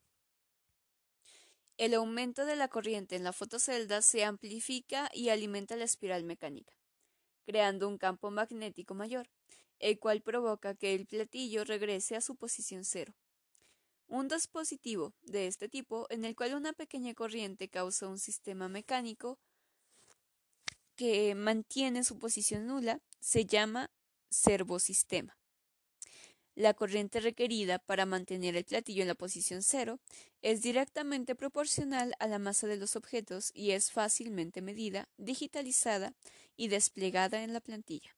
El 1.78 1.92
aumento 1.92 2.46
de 2.46 2.56
la 2.56 2.68
corriente 2.68 3.16
en 3.16 3.24
la 3.24 3.34
fotocelda 3.34 4.00
se 4.00 4.24
amplifica 4.24 5.10
y 5.12 5.28
alimenta 5.28 5.76
la 5.76 5.84
espiral 5.84 6.24
mecánica, 6.24 6.72
creando 7.44 7.86
un 7.86 7.98
campo 7.98 8.30
magnético 8.30 8.94
mayor, 8.94 9.28
el 9.78 9.98
cual 9.98 10.22
provoca 10.22 10.74
que 10.74 10.94
el 10.94 11.06
platillo 11.06 11.64
regrese 11.64 12.16
a 12.16 12.22
su 12.22 12.34
posición 12.36 12.84
cero. 12.84 13.14
Un 14.06 14.26
dispositivo 14.28 15.12
de 15.20 15.48
este 15.48 15.68
tipo, 15.68 16.06
en 16.08 16.24
el 16.24 16.34
cual 16.34 16.54
una 16.54 16.72
pequeña 16.72 17.12
corriente 17.12 17.68
causa 17.68 18.08
un 18.08 18.18
sistema 18.18 18.68
mecánico 18.68 19.38
que 20.94 21.34
mantiene 21.34 22.04
su 22.04 22.18
posición 22.18 22.66
nula, 22.66 23.02
se 23.20 23.44
llama 23.44 23.90
servosistema. 24.30 25.36
La 26.56 26.72
corriente 26.72 27.20
requerida 27.20 27.78
para 27.78 28.06
mantener 28.06 28.56
el 28.56 28.64
platillo 28.64 29.02
en 29.02 29.08
la 29.08 29.14
posición 29.14 29.62
cero 29.62 30.00
es 30.40 30.62
directamente 30.62 31.34
proporcional 31.34 32.14
a 32.18 32.26
la 32.26 32.38
masa 32.38 32.66
de 32.66 32.78
los 32.78 32.96
objetos 32.96 33.50
y 33.52 33.72
es 33.72 33.92
fácilmente 33.92 34.62
medida, 34.62 35.06
digitalizada 35.18 36.14
y 36.56 36.68
desplegada 36.68 37.44
en 37.44 37.52
la 37.52 37.60
plantilla. 37.60 38.16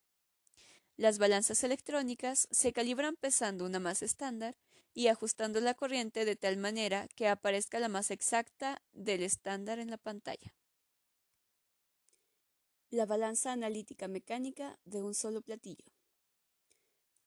Las 0.96 1.18
balanzas 1.18 1.64
electrónicas 1.64 2.46
se 2.52 2.72
calibran 2.72 3.16
pesando 3.16 3.66
una 3.66 3.80
masa 3.80 4.04
estándar 4.04 4.56
y 4.94 5.08
ajustando 5.08 5.60
la 5.60 5.74
corriente 5.74 6.24
de 6.24 6.36
tal 6.36 6.58
manera 6.58 7.08
que 7.16 7.26
aparezca 7.26 7.80
la 7.80 7.88
masa 7.88 8.14
exacta 8.14 8.80
del 8.92 9.24
estándar 9.24 9.80
en 9.80 9.90
la 9.90 9.98
pantalla. 9.98 10.54
La 12.90 13.04
balanza 13.04 13.50
analítica 13.50 14.06
mecánica 14.06 14.78
de 14.84 15.02
un 15.02 15.14
solo 15.14 15.42
platillo. 15.42 15.97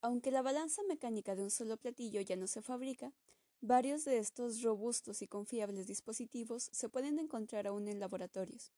Aunque 0.01 0.31
la 0.31 0.41
balanza 0.41 0.81
mecánica 0.87 1.35
de 1.35 1.43
un 1.43 1.51
solo 1.51 1.77
platillo 1.77 2.21
ya 2.21 2.35
no 2.35 2.47
se 2.47 2.63
fabrica, 2.63 3.13
varios 3.61 4.03
de 4.03 4.17
estos 4.17 4.63
robustos 4.63 5.21
y 5.21 5.27
confiables 5.27 5.85
dispositivos 5.85 6.69
se 6.71 6.89
pueden 6.89 7.19
encontrar 7.19 7.67
aún 7.67 7.87
en 7.87 7.99
laboratorios. 7.99 8.71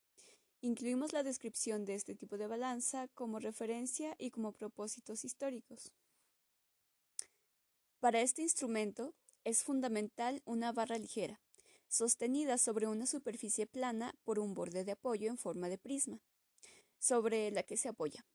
Incluimos 0.59 1.13
la 1.13 1.23
descripción 1.23 1.85
de 1.85 1.95
este 1.95 2.13
tipo 2.13 2.37
de 2.37 2.47
balanza 2.47 3.07
como 3.09 3.39
referencia 3.39 4.15
y 4.17 4.31
como 4.31 4.51
propósitos 4.51 5.23
históricos. 5.23 5.93
Para 8.01 8.21
este 8.21 8.41
instrumento 8.41 9.13
es 9.45 9.63
fundamental 9.63 10.41
una 10.45 10.73
barra 10.73 10.97
ligera, 10.97 11.39
sostenida 11.87 12.57
sobre 12.57 12.87
una 12.87 13.07
superficie 13.07 13.65
plana 13.65 14.13
por 14.25 14.39
un 14.39 14.53
borde 14.53 14.83
de 14.83 14.91
apoyo 14.91 15.29
en 15.29 15.37
forma 15.37 15.69
de 15.69 15.77
prisma, 15.77 16.19
sobre 16.99 17.49
la 17.51 17.63
que 17.63 17.77
se 17.77 17.87
apoya. 17.87 18.25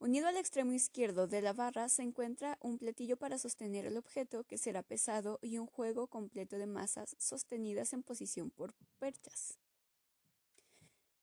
Unido 0.00 0.28
al 0.28 0.38
extremo 0.38 0.72
izquierdo 0.72 1.26
de 1.26 1.42
la 1.42 1.52
barra 1.52 1.90
se 1.90 2.02
encuentra 2.02 2.56
un 2.62 2.78
platillo 2.78 3.18
para 3.18 3.36
sostener 3.36 3.84
el 3.84 3.98
objeto 3.98 4.44
que 4.44 4.56
será 4.56 4.82
pesado 4.82 5.38
y 5.42 5.58
un 5.58 5.66
juego 5.66 6.06
completo 6.06 6.56
de 6.56 6.66
masas 6.66 7.14
sostenidas 7.18 7.92
en 7.92 8.02
posición 8.02 8.48
por 8.48 8.72
perchas. 8.98 9.58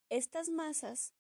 Estas 0.09 0.49
masas 0.49 1.15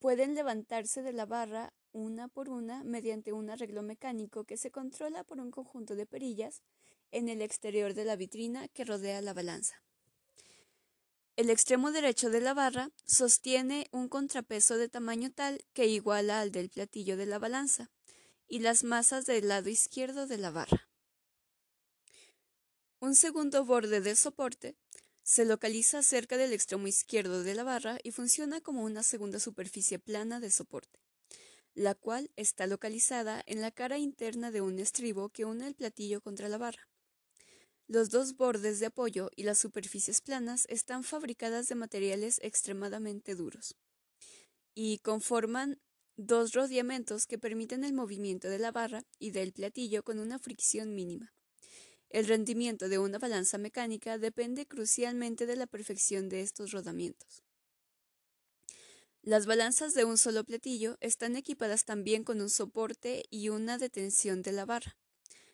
pueden 0.00 0.34
levantarse 0.34 1.02
de 1.02 1.12
la 1.12 1.24
barra 1.24 1.72
una 1.92 2.26
por 2.26 2.48
una 2.48 2.82
mediante 2.82 3.32
un 3.32 3.48
arreglo 3.48 3.84
mecánico 3.84 4.42
que 4.42 4.56
se 4.56 4.72
controla 4.72 5.22
por 5.22 5.38
un 5.38 5.52
conjunto 5.52 5.94
de 5.94 6.06
perillas 6.06 6.64
en 7.12 7.28
el 7.28 7.42
exterior 7.42 7.94
de 7.94 8.04
la 8.04 8.16
vitrina 8.16 8.66
que 8.66 8.84
rodea 8.84 9.22
la 9.22 9.34
balanza. 9.34 9.85
El 11.36 11.50
extremo 11.50 11.92
derecho 11.92 12.30
de 12.30 12.40
la 12.40 12.54
barra 12.54 12.90
sostiene 13.04 13.88
un 13.92 14.08
contrapeso 14.08 14.78
de 14.78 14.88
tamaño 14.88 15.30
tal 15.30 15.62
que 15.74 15.86
iguala 15.86 16.40
al 16.40 16.50
del 16.50 16.70
platillo 16.70 17.18
de 17.18 17.26
la 17.26 17.38
balanza 17.38 17.90
y 18.48 18.60
las 18.60 18.84
masas 18.84 19.26
del 19.26 19.48
lado 19.48 19.68
izquierdo 19.68 20.26
de 20.26 20.38
la 20.38 20.50
barra. 20.50 20.88
Un 23.00 23.14
segundo 23.14 23.66
borde 23.66 24.00
de 24.00 24.16
soporte 24.16 24.76
se 25.22 25.44
localiza 25.44 26.02
cerca 26.02 26.38
del 26.38 26.54
extremo 26.54 26.86
izquierdo 26.86 27.42
de 27.42 27.54
la 27.54 27.64
barra 27.64 27.98
y 28.02 28.12
funciona 28.12 28.62
como 28.62 28.82
una 28.82 29.02
segunda 29.02 29.38
superficie 29.38 29.98
plana 29.98 30.40
de 30.40 30.50
soporte, 30.50 31.00
la 31.74 31.94
cual 31.94 32.30
está 32.36 32.66
localizada 32.66 33.42
en 33.44 33.60
la 33.60 33.70
cara 33.72 33.98
interna 33.98 34.50
de 34.50 34.62
un 34.62 34.78
estribo 34.78 35.28
que 35.28 35.44
une 35.44 35.66
el 35.66 35.74
platillo 35.74 36.22
contra 36.22 36.48
la 36.48 36.56
barra. 36.56 36.88
Los 37.88 38.10
dos 38.10 38.36
bordes 38.36 38.80
de 38.80 38.86
apoyo 38.86 39.30
y 39.36 39.44
las 39.44 39.58
superficies 39.58 40.20
planas 40.20 40.66
están 40.68 41.04
fabricadas 41.04 41.68
de 41.68 41.76
materiales 41.76 42.40
extremadamente 42.42 43.36
duros 43.36 43.76
y 44.74 44.98
conforman 44.98 45.80
dos 46.16 46.52
rodeamientos 46.52 47.28
que 47.28 47.38
permiten 47.38 47.84
el 47.84 47.92
movimiento 47.92 48.48
de 48.48 48.58
la 48.58 48.72
barra 48.72 49.04
y 49.20 49.30
del 49.30 49.52
platillo 49.52 50.02
con 50.02 50.18
una 50.18 50.40
fricción 50.40 50.96
mínima. 50.96 51.32
El 52.08 52.26
rendimiento 52.26 52.88
de 52.88 52.98
una 52.98 53.18
balanza 53.20 53.56
mecánica 53.56 54.18
depende 54.18 54.66
crucialmente 54.66 55.46
de 55.46 55.54
la 55.54 55.68
perfección 55.68 56.28
de 56.28 56.40
estos 56.40 56.72
rodamientos. 56.72 57.44
Las 59.22 59.46
balanzas 59.46 59.94
de 59.94 60.04
un 60.04 60.18
solo 60.18 60.42
platillo 60.42 60.96
están 61.00 61.36
equipadas 61.36 61.84
también 61.84 62.24
con 62.24 62.40
un 62.40 62.50
soporte 62.50 63.24
y 63.30 63.48
una 63.48 63.78
detención 63.78 64.42
de 64.42 64.52
la 64.52 64.64
barra 64.64 64.96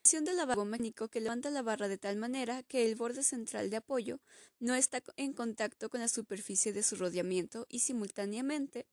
de 0.02 0.34
la 0.34 0.44
barra 0.44 0.64
mecánico 0.64 1.08
que 1.08 1.20
levanta 1.20 1.48
la 1.48 1.62
barra 1.62 1.88
de 1.88 1.96
tal 1.96 2.16
manera 2.16 2.62
que 2.64 2.84
el 2.84 2.96
borde 2.96 3.22
central 3.22 3.70
de 3.70 3.76
apoyo 3.76 4.20
no 4.58 4.74
está 4.74 5.02
en 5.16 5.32
contacto 5.32 5.88
con 5.88 6.00
la 6.00 6.08
superficie 6.08 6.72
de 6.74 6.82
su 6.82 6.96
rodeamiento 6.96 7.66
y 7.70 7.78
simultáneamente 7.78 8.86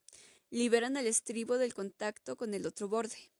liberan 0.49 0.95
al 0.95 1.07
estribo 1.07 1.57
del 1.57 1.73
contacto 1.73 2.37
con 2.37 2.53
el 2.53 2.65
otro 2.65 2.87
borde. 2.87 3.31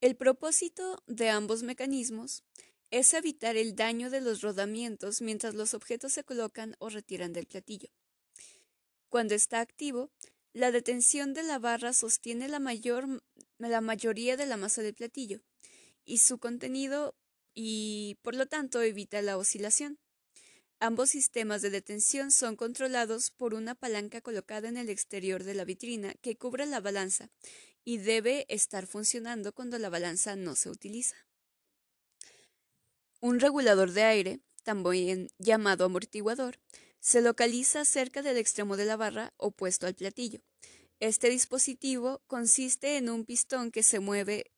El 0.00 0.16
propósito 0.16 1.02
de 1.06 1.28
ambos 1.28 1.62
mecanismos 1.62 2.42
es 2.90 3.12
evitar 3.12 3.56
el 3.56 3.74
daño 3.74 4.08
de 4.08 4.22
los 4.22 4.40
rodamientos 4.40 5.20
mientras 5.20 5.54
los 5.54 5.74
objetos 5.74 6.12
se 6.12 6.24
colocan 6.24 6.74
o 6.78 6.88
retiran 6.88 7.34
del 7.34 7.46
platillo. 7.46 7.90
Cuando 9.10 9.34
está 9.34 9.60
activo, 9.60 10.10
la 10.54 10.70
detención 10.70 11.34
de 11.34 11.42
la 11.42 11.58
barra 11.58 11.92
sostiene 11.92 12.48
la, 12.48 12.60
mayor, 12.60 13.22
la 13.58 13.80
mayoría 13.82 14.38
de 14.38 14.46
la 14.46 14.56
masa 14.56 14.80
del 14.80 14.94
platillo, 14.94 15.42
y 16.08 16.18
su 16.18 16.38
contenido 16.38 17.14
y 17.54 18.18
por 18.22 18.34
lo 18.34 18.46
tanto 18.46 18.80
evita 18.82 19.20
la 19.22 19.36
oscilación. 19.36 19.98
Ambos 20.80 21.10
sistemas 21.10 21.60
de 21.60 21.70
detención 21.70 22.30
son 22.30 22.56
controlados 22.56 23.30
por 23.30 23.52
una 23.52 23.74
palanca 23.74 24.20
colocada 24.20 24.68
en 24.68 24.76
el 24.76 24.88
exterior 24.88 25.44
de 25.44 25.54
la 25.54 25.64
vitrina 25.64 26.14
que 26.22 26.36
cubre 26.36 26.66
la 26.66 26.80
balanza 26.80 27.30
y 27.84 27.98
debe 27.98 28.46
estar 28.48 28.86
funcionando 28.86 29.52
cuando 29.52 29.78
la 29.78 29.90
balanza 29.90 30.36
no 30.36 30.54
se 30.54 30.70
utiliza. 30.70 31.16
Un 33.20 33.40
regulador 33.40 33.90
de 33.90 34.04
aire, 34.04 34.40
también 34.62 35.28
llamado 35.38 35.84
amortiguador, 35.84 36.60
se 37.00 37.20
localiza 37.20 37.84
cerca 37.84 38.22
del 38.22 38.36
extremo 38.36 38.76
de 38.76 38.84
la 38.84 38.96
barra 38.96 39.34
opuesto 39.36 39.86
al 39.86 39.94
platillo. 39.94 40.40
Este 41.00 41.28
dispositivo 41.28 42.22
consiste 42.26 42.96
en 42.96 43.08
un 43.08 43.24
pistón 43.24 43.72
que 43.72 43.82
se 43.82 43.98
mueve 43.98 44.52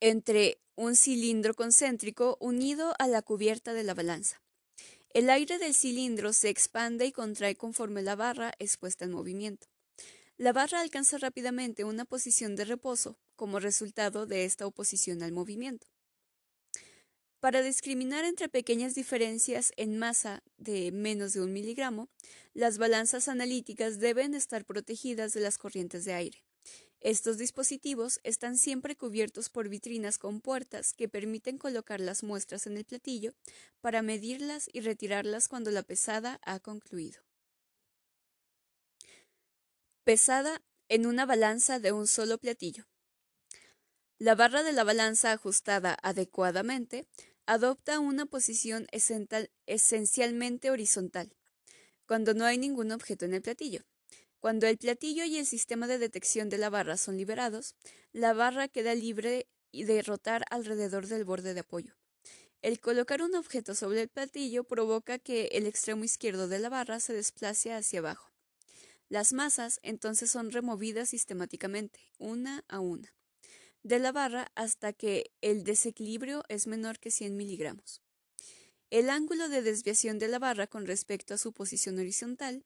entre 0.00 0.60
un 0.76 0.96
cilindro 0.96 1.54
concéntrico 1.54 2.38
unido 2.40 2.94
a 2.98 3.06
la 3.06 3.22
cubierta 3.22 3.74
de 3.74 3.84
la 3.84 3.94
balanza. 3.94 4.42
El 5.12 5.28
aire 5.28 5.58
del 5.58 5.74
cilindro 5.74 6.32
se 6.32 6.48
expande 6.48 7.04
y 7.06 7.12
contrae 7.12 7.54
conforme 7.54 8.00
la 8.00 8.16
barra 8.16 8.52
es 8.58 8.76
puesta 8.76 9.04
en 9.04 9.12
movimiento. 9.12 9.66
La 10.36 10.52
barra 10.52 10.80
alcanza 10.80 11.18
rápidamente 11.18 11.84
una 11.84 12.06
posición 12.06 12.56
de 12.56 12.64
reposo 12.64 13.18
como 13.36 13.60
resultado 13.60 14.26
de 14.26 14.44
esta 14.44 14.66
oposición 14.66 15.22
al 15.22 15.32
movimiento. 15.32 15.86
Para 17.40 17.62
discriminar 17.62 18.24
entre 18.24 18.48
pequeñas 18.48 18.94
diferencias 18.94 19.72
en 19.76 19.98
masa 19.98 20.42
de 20.58 20.92
menos 20.92 21.32
de 21.32 21.40
un 21.40 21.52
miligramo, 21.52 22.08
las 22.54 22.78
balanzas 22.78 23.28
analíticas 23.28 23.98
deben 23.98 24.34
estar 24.34 24.64
protegidas 24.64 25.32
de 25.32 25.40
las 25.40 25.58
corrientes 25.58 26.04
de 26.04 26.12
aire. 26.12 26.44
Estos 27.00 27.38
dispositivos 27.38 28.20
están 28.24 28.58
siempre 28.58 28.94
cubiertos 28.94 29.48
por 29.48 29.70
vitrinas 29.70 30.18
con 30.18 30.42
puertas 30.42 30.92
que 30.92 31.08
permiten 31.08 31.56
colocar 31.56 31.98
las 31.98 32.22
muestras 32.22 32.66
en 32.66 32.76
el 32.76 32.84
platillo 32.84 33.32
para 33.80 34.02
medirlas 34.02 34.68
y 34.70 34.82
retirarlas 34.82 35.48
cuando 35.48 35.70
la 35.70 35.82
pesada 35.82 36.40
ha 36.44 36.60
concluido. 36.60 37.22
Pesada 40.04 40.62
en 40.88 41.06
una 41.06 41.24
balanza 41.24 41.78
de 41.78 41.92
un 41.92 42.06
solo 42.06 42.36
platillo. 42.36 42.86
La 44.18 44.34
barra 44.34 44.62
de 44.62 44.72
la 44.72 44.84
balanza 44.84 45.32
ajustada 45.32 45.96
adecuadamente 46.02 47.06
adopta 47.46 47.98
una 47.98 48.26
posición 48.26 48.86
esencialmente 49.66 50.70
horizontal, 50.70 51.34
cuando 52.06 52.34
no 52.34 52.44
hay 52.44 52.58
ningún 52.58 52.92
objeto 52.92 53.24
en 53.24 53.32
el 53.32 53.40
platillo. 53.40 53.86
Cuando 54.40 54.66
el 54.66 54.78
platillo 54.78 55.24
y 55.24 55.36
el 55.36 55.44
sistema 55.44 55.86
de 55.86 55.98
detección 55.98 56.48
de 56.48 56.56
la 56.56 56.70
barra 56.70 56.96
son 56.96 57.18
liberados, 57.18 57.74
la 58.12 58.32
barra 58.32 58.68
queda 58.68 58.94
libre 58.94 59.46
de 59.70 60.02
rotar 60.02 60.44
alrededor 60.50 61.06
del 61.06 61.26
borde 61.26 61.52
de 61.52 61.60
apoyo. 61.60 61.94
El 62.62 62.80
colocar 62.80 63.20
un 63.22 63.34
objeto 63.34 63.74
sobre 63.74 64.00
el 64.00 64.08
platillo 64.08 64.64
provoca 64.64 65.18
que 65.18 65.50
el 65.52 65.66
extremo 65.66 66.04
izquierdo 66.04 66.48
de 66.48 66.58
la 66.58 66.70
barra 66.70 67.00
se 67.00 67.12
desplace 67.12 67.72
hacia 67.72 68.00
abajo. 68.00 68.30
Las 69.10 69.34
masas 69.34 69.78
entonces 69.82 70.30
son 70.30 70.50
removidas 70.50 71.10
sistemáticamente, 71.10 72.00
una 72.18 72.64
a 72.68 72.80
una, 72.80 73.14
de 73.82 73.98
la 73.98 74.12
barra 74.12 74.52
hasta 74.54 74.94
que 74.94 75.32
el 75.42 75.64
desequilibrio 75.64 76.44
es 76.48 76.66
menor 76.66 76.98
que 76.98 77.10
100 77.10 77.36
miligramos. 77.36 78.02
El 78.88 79.10
ángulo 79.10 79.48
de 79.48 79.62
desviación 79.62 80.18
de 80.18 80.28
la 80.28 80.38
barra 80.38 80.66
con 80.66 80.86
respecto 80.86 81.34
a 81.34 81.38
su 81.38 81.52
posición 81.52 81.98
horizontal 81.98 82.64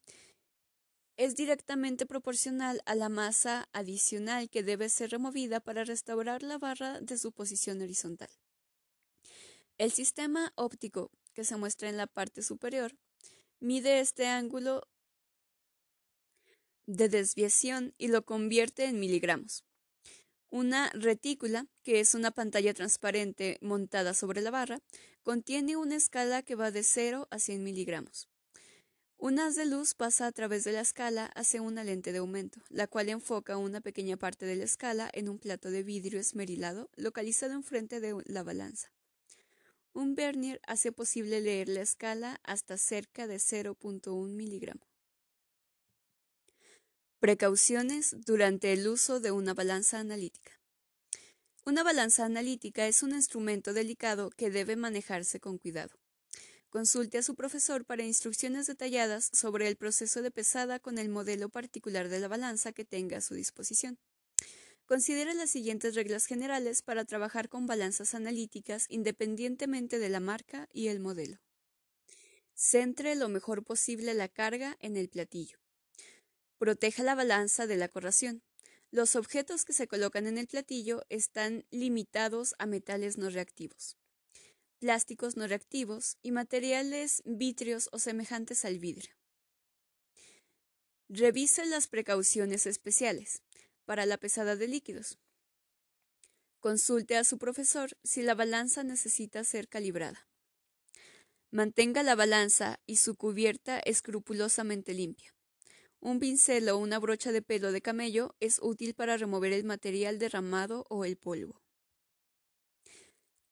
es 1.16 1.36
directamente 1.36 2.06
proporcional 2.06 2.82
a 2.86 2.94
la 2.94 3.08
masa 3.08 3.68
adicional 3.72 4.50
que 4.50 4.62
debe 4.62 4.88
ser 4.88 5.10
removida 5.10 5.60
para 5.60 5.84
restaurar 5.84 6.42
la 6.42 6.58
barra 6.58 7.00
de 7.00 7.18
su 7.18 7.32
posición 7.32 7.80
horizontal. 7.82 8.30
El 9.78 9.92
sistema 9.92 10.52
óptico 10.56 11.10
que 11.32 11.44
se 11.44 11.56
muestra 11.56 11.88
en 11.88 11.96
la 11.96 12.06
parte 12.06 12.42
superior 12.42 12.96
mide 13.60 14.00
este 14.00 14.26
ángulo 14.26 14.86
de 16.86 17.08
desviación 17.08 17.94
y 17.98 18.08
lo 18.08 18.24
convierte 18.24 18.84
en 18.84 19.00
miligramos. 19.00 19.64
Una 20.50 20.90
retícula, 20.90 21.66
que 21.82 21.98
es 21.98 22.14
una 22.14 22.30
pantalla 22.30 22.74
transparente 22.74 23.58
montada 23.60 24.14
sobre 24.14 24.40
la 24.40 24.50
barra, 24.50 24.80
contiene 25.22 25.76
una 25.76 25.96
escala 25.96 26.42
que 26.42 26.54
va 26.54 26.70
de 26.70 26.84
0 26.84 27.26
a 27.30 27.38
100 27.38 27.64
miligramos. 27.64 28.28
Un 29.18 29.38
haz 29.38 29.54
de 29.54 29.64
luz 29.64 29.94
pasa 29.94 30.26
a 30.26 30.32
través 30.32 30.64
de 30.64 30.72
la 30.72 30.80
escala 30.80 31.26
hacia 31.34 31.62
una 31.62 31.84
lente 31.84 32.12
de 32.12 32.18
aumento, 32.18 32.60
la 32.68 32.86
cual 32.86 33.08
enfoca 33.08 33.56
una 33.56 33.80
pequeña 33.80 34.16
parte 34.16 34.44
de 34.44 34.56
la 34.56 34.64
escala 34.64 35.08
en 35.12 35.28
un 35.28 35.38
plato 35.38 35.70
de 35.70 35.82
vidrio 35.82 36.20
esmerilado 36.20 36.90
localizado 36.96 37.54
enfrente 37.54 38.00
de 38.00 38.20
la 38.26 38.42
balanza. 38.42 38.92
Un 39.92 40.16
vernier 40.16 40.60
hace 40.66 40.90
posible 40.90 41.40
leer 41.40 41.68
la 41.68 41.80
escala 41.80 42.40
hasta 42.42 42.76
cerca 42.76 43.26
de 43.26 43.36
0.1 43.36 44.28
miligramo. 44.28 44.86
Precauciones 47.20 48.16
durante 48.26 48.72
el 48.72 48.86
uso 48.88 49.20
de 49.20 49.30
una 49.30 49.54
balanza 49.54 50.00
analítica. 50.00 50.60
Una 51.64 51.82
balanza 51.82 52.26
analítica 52.26 52.86
es 52.86 53.02
un 53.02 53.12
instrumento 53.12 53.72
delicado 53.72 54.28
que 54.30 54.50
debe 54.50 54.76
manejarse 54.76 55.40
con 55.40 55.56
cuidado. 55.56 55.96
Consulte 56.74 57.18
a 57.18 57.22
su 57.22 57.36
profesor 57.36 57.84
para 57.84 58.02
instrucciones 58.02 58.66
detalladas 58.66 59.30
sobre 59.32 59.68
el 59.68 59.76
proceso 59.76 60.22
de 60.22 60.32
pesada 60.32 60.80
con 60.80 60.98
el 60.98 61.08
modelo 61.08 61.48
particular 61.48 62.08
de 62.08 62.18
la 62.18 62.26
balanza 62.26 62.72
que 62.72 62.84
tenga 62.84 63.18
a 63.18 63.20
su 63.20 63.34
disposición. 63.34 63.96
Considere 64.84 65.34
las 65.34 65.50
siguientes 65.50 65.94
reglas 65.94 66.26
generales 66.26 66.82
para 66.82 67.04
trabajar 67.04 67.48
con 67.48 67.68
balanzas 67.68 68.16
analíticas 68.16 68.86
independientemente 68.88 70.00
de 70.00 70.08
la 70.08 70.18
marca 70.18 70.68
y 70.72 70.88
el 70.88 70.98
modelo. 70.98 71.38
Centre 72.54 73.14
lo 73.14 73.28
mejor 73.28 73.62
posible 73.62 74.12
la 74.12 74.26
carga 74.26 74.76
en 74.80 74.96
el 74.96 75.08
platillo. 75.08 75.58
Proteja 76.58 77.04
la 77.04 77.14
balanza 77.14 77.68
de 77.68 77.76
la 77.76 77.86
corrosión. 77.86 78.42
Los 78.90 79.14
objetos 79.14 79.64
que 79.64 79.74
se 79.74 79.86
colocan 79.86 80.26
en 80.26 80.38
el 80.38 80.48
platillo 80.48 81.04
están 81.08 81.66
limitados 81.70 82.56
a 82.58 82.66
metales 82.66 83.16
no 83.16 83.30
reactivos, 83.30 83.96
plásticos 84.84 85.38
no 85.38 85.46
reactivos 85.46 86.18
y 86.20 86.30
materiales 86.30 87.22
vítreos 87.24 87.88
o 87.92 87.98
semejantes 87.98 88.66
al 88.66 88.78
vidrio. 88.78 89.14
Revise 91.08 91.64
las 91.64 91.88
precauciones 91.88 92.66
especiales 92.66 93.40
para 93.86 94.04
la 94.04 94.18
pesada 94.18 94.56
de 94.56 94.68
líquidos. 94.68 95.18
Consulte 96.60 97.16
a 97.16 97.24
su 97.24 97.38
profesor 97.38 97.96
si 98.02 98.20
la 98.20 98.34
balanza 98.34 98.84
necesita 98.84 99.42
ser 99.42 99.68
calibrada. 99.68 100.28
Mantenga 101.50 102.02
la 102.02 102.14
balanza 102.14 102.78
y 102.84 102.96
su 102.96 103.14
cubierta 103.14 103.78
escrupulosamente 103.78 104.92
limpia. 104.92 105.34
Un 106.00 106.20
pincel 106.20 106.68
o 106.68 106.76
una 106.76 106.98
brocha 106.98 107.32
de 107.32 107.40
pelo 107.40 107.72
de 107.72 107.80
camello 107.80 108.36
es 108.38 108.58
útil 108.60 108.92
para 108.92 109.16
remover 109.16 109.54
el 109.54 109.64
material 109.64 110.18
derramado 110.18 110.84
o 110.90 111.06
el 111.06 111.16
polvo. 111.16 111.63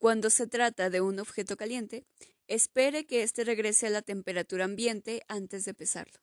Cuando 0.02 0.30
se 0.30 0.48
trata 0.48 0.90
de 0.90 1.00
un 1.00 1.20
objeto 1.20 1.56
caliente, 1.56 2.04
espere 2.48 3.06
que 3.06 3.22
éste 3.22 3.44
regrese 3.44 3.86
a 3.86 3.90
la 3.90 4.02
temperatura 4.02 4.64
ambiente 4.64 5.22
antes 5.28 5.64
de 5.64 5.74
pesarlo. 5.74 6.18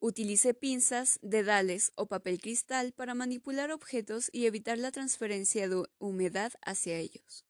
Utilice 0.00 0.52
pinzas, 0.52 1.18
dedales 1.22 1.92
o 1.94 2.08
papel 2.08 2.38
cristal 2.38 2.92
para 2.92 3.14
manipular 3.14 3.70
objetos 3.70 4.28
y 4.34 4.44
evitar 4.44 4.76
la 4.76 4.90
transferencia 4.90 5.66
de 5.66 5.84
humedad 5.98 6.52
hacia 6.60 6.98
ellos. 6.98 7.46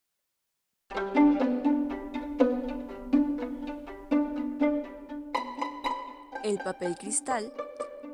El 6.45 6.59
papel 6.59 6.95
cristal 6.97 7.53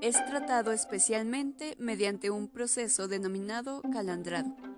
es 0.00 0.14
tratado 0.24 0.72
especialmente 0.72 1.76
mediante 1.78 2.30
un 2.30 2.48
proceso 2.48 3.08
denominado 3.08 3.82
calandrado. 3.92 4.71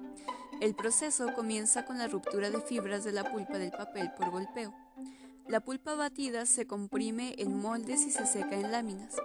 El 0.61 0.75
proceso 0.75 1.35
comienza 1.35 1.85
con 1.85 1.99
la 1.99 2.09
ruptura 2.09 2.51
de 2.51 2.61
fibras 2.61 3.05
de 3.05 3.13
la 3.13 3.31
pulpa 3.31 3.59
del 3.59 3.71
papel 3.71 4.11
por 4.17 4.31
golpeo. 4.31 4.75
La 5.49 5.61
pulpa 5.61 5.95
batida 5.95 6.47
se 6.47 6.67
comprime 6.67 7.35
en 7.39 7.59
moldes 7.59 8.07
y 8.07 8.11
se 8.11 8.27
seca 8.27 8.57
en 8.57 8.73
láminas. 8.73 9.17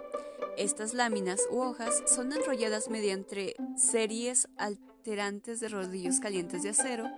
Estas 0.58 0.92
láminas 0.92 1.40
u 1.50 1.60
hojas 1.60 2.02
son 2.06 2.32
enrolladas 2.32 2.90
mediante 2.90 3.54
series 3.76 4.48
alterantes 4.58 5.60
de 5.60 5.68
rodillos 5.68 6.20
calientes 6.20 6.62
de 6.62 6.70
acero 6.70 7.08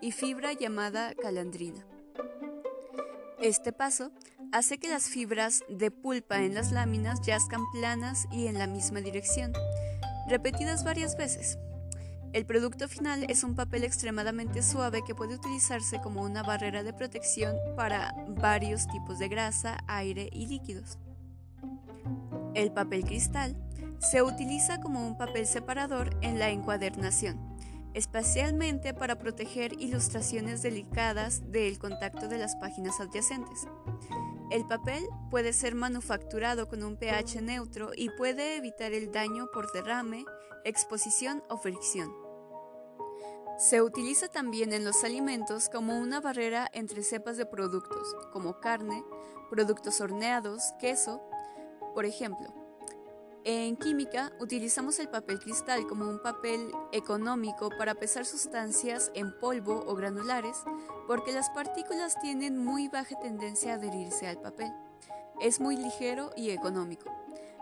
y 0.00 0.12
fibra 0.12 0.52
llamada 0.52 1.14
calandrina. 1.14 1.84
Este 3.40 3.72
paso 3.72 4.12
hace 4.52 4.78
que 4.78 4.88
las 4.88 5.08
fibras 5.08 5.64
de 5.68 5.90
pulpa 5.90 6.42
en 6.42 6.54
las 6.54 6.70
láminas 6.70 7.20
yazcan 7.22 7.62
planas 7.72 8.28
y 8.30 8.46
en 8.46 8.58
la 8.58 8.68
misma 8.68 9.00
dirección, 9.00 9.52
repetidas 10.28 10.84
varias 10.84 11.16
veces. 11.16 11.58
El 12.32 12.46
producto 12.46 12.88
final 12.88 13.26
es 13.28 13.44
un 13.44 13.54
papel 13.54 13.84
extremadamente 13.84 14.62
suave 14.62 15.02
que 15.06 15.14
puede 15.14 15.34
utilizarse 15.34 16.00
como 16.00 16.22
una 16.22 16.42
barrera 16.42 16.82
de 16.82 16.92
protección 16.92 17.56
para 17.76 18.14
varios 18.28 18.86
tipos 18.86 19.18
de 19.18 19.28
grasa, 19.28 19.78
aire 19.86 20.30
y 20.32 20.46
líquidos. 20.46 20.98
El 22.54 22.72
papel 22.72 23.04
cristal 23.04 23.56
se 23.98 24.22
utiliza 24.22 24.80
como 24.80 25.06
un 25.06 25.16
papel 25.16 25.46
separador 25.46 26.16
en 26.22 26.38
la 26.38 26.50
encuadernación 26.50 27.52
especialmente 27.94 28.94
para 28.94 29.18
proteger 29.18 29.74
ilustraciones 29.80 30.62
delicadas 30.62 31.50
del 31.50 31.78
contacto 31.78 32.28
de 32.28 32.38
las 32.38 32.56
páginas 32.56 33.00
adyacentes. 33.00 33.66
El 34.50 34.66
papel 34.66 35.02
puede 35.30 35.52
ser 35.52 35.74
manufacturado 35.74 36.68
con 36.68 36.82
un 36.82 36.96
pH 36.96 37.42
neutro 37.42 37.90
y 37.96 38.10
puede 38.10 38.56
evitar 38.56 38.92
el 38.92 39.10
daño 39.10 39.46
por 39.52 39.72
derrame, 39.72 40.24
exposición 40.64 41.42
o 41.48 41.56
fricción. 41.56 42.21
Se 43.58 43.82
utiliza 43.82 44.28
también 44.28 44.72
en 44.72 44.84
los 44.84 45.04
alimentos 45.04 45.68
como 45.68 45.98
una 45.98 46.20
barrera 46.20 46.68
entre 46.72 47.02
cepas 47.02 47.36
de 47.36 47.46
productos, 47.46 48.16
como 48.32 48.60
carne, 48.60 49.04
productos 49.50 50.00
horneados, 50.00 50.72
queso, 50.80 51.22
por 51.94 52.04
ejemplo. 52.04 52.52
En 53.44 53.76
química 53.76 54.32
utilizamos 54.40 55.00
el 55.00 55.08
papel 55.08 55.40
cristal 55.40 55.86
como 55.88 56.08
un 56.08 56.22
papel 56.22 56.70
económico 56.92 57.70
para 57.76 57.94
pesar 57.94 58.24
sustancias 58.24 59.10
en 59.14 59.36
polvo 59.40 59.82
o 59.86 59.96
granulares 59.96 60.62
porque 61.08 61.32
las 61.32 61.50
partículas 61.50 62.14
tienen 62.20 62.56
muy 62.56 62.88
baja 62.88 63.18
tendencia 63.20 63.72
a 63.72 63.76
adherirse 63.76 64.28
al 64.28 64.40
papel. 64.40 64.72
Es 65.40 65.60
muy 65.60 65.76
ligero 65.76 66.30
y 66.36 66.50
económico. 66.50 67.10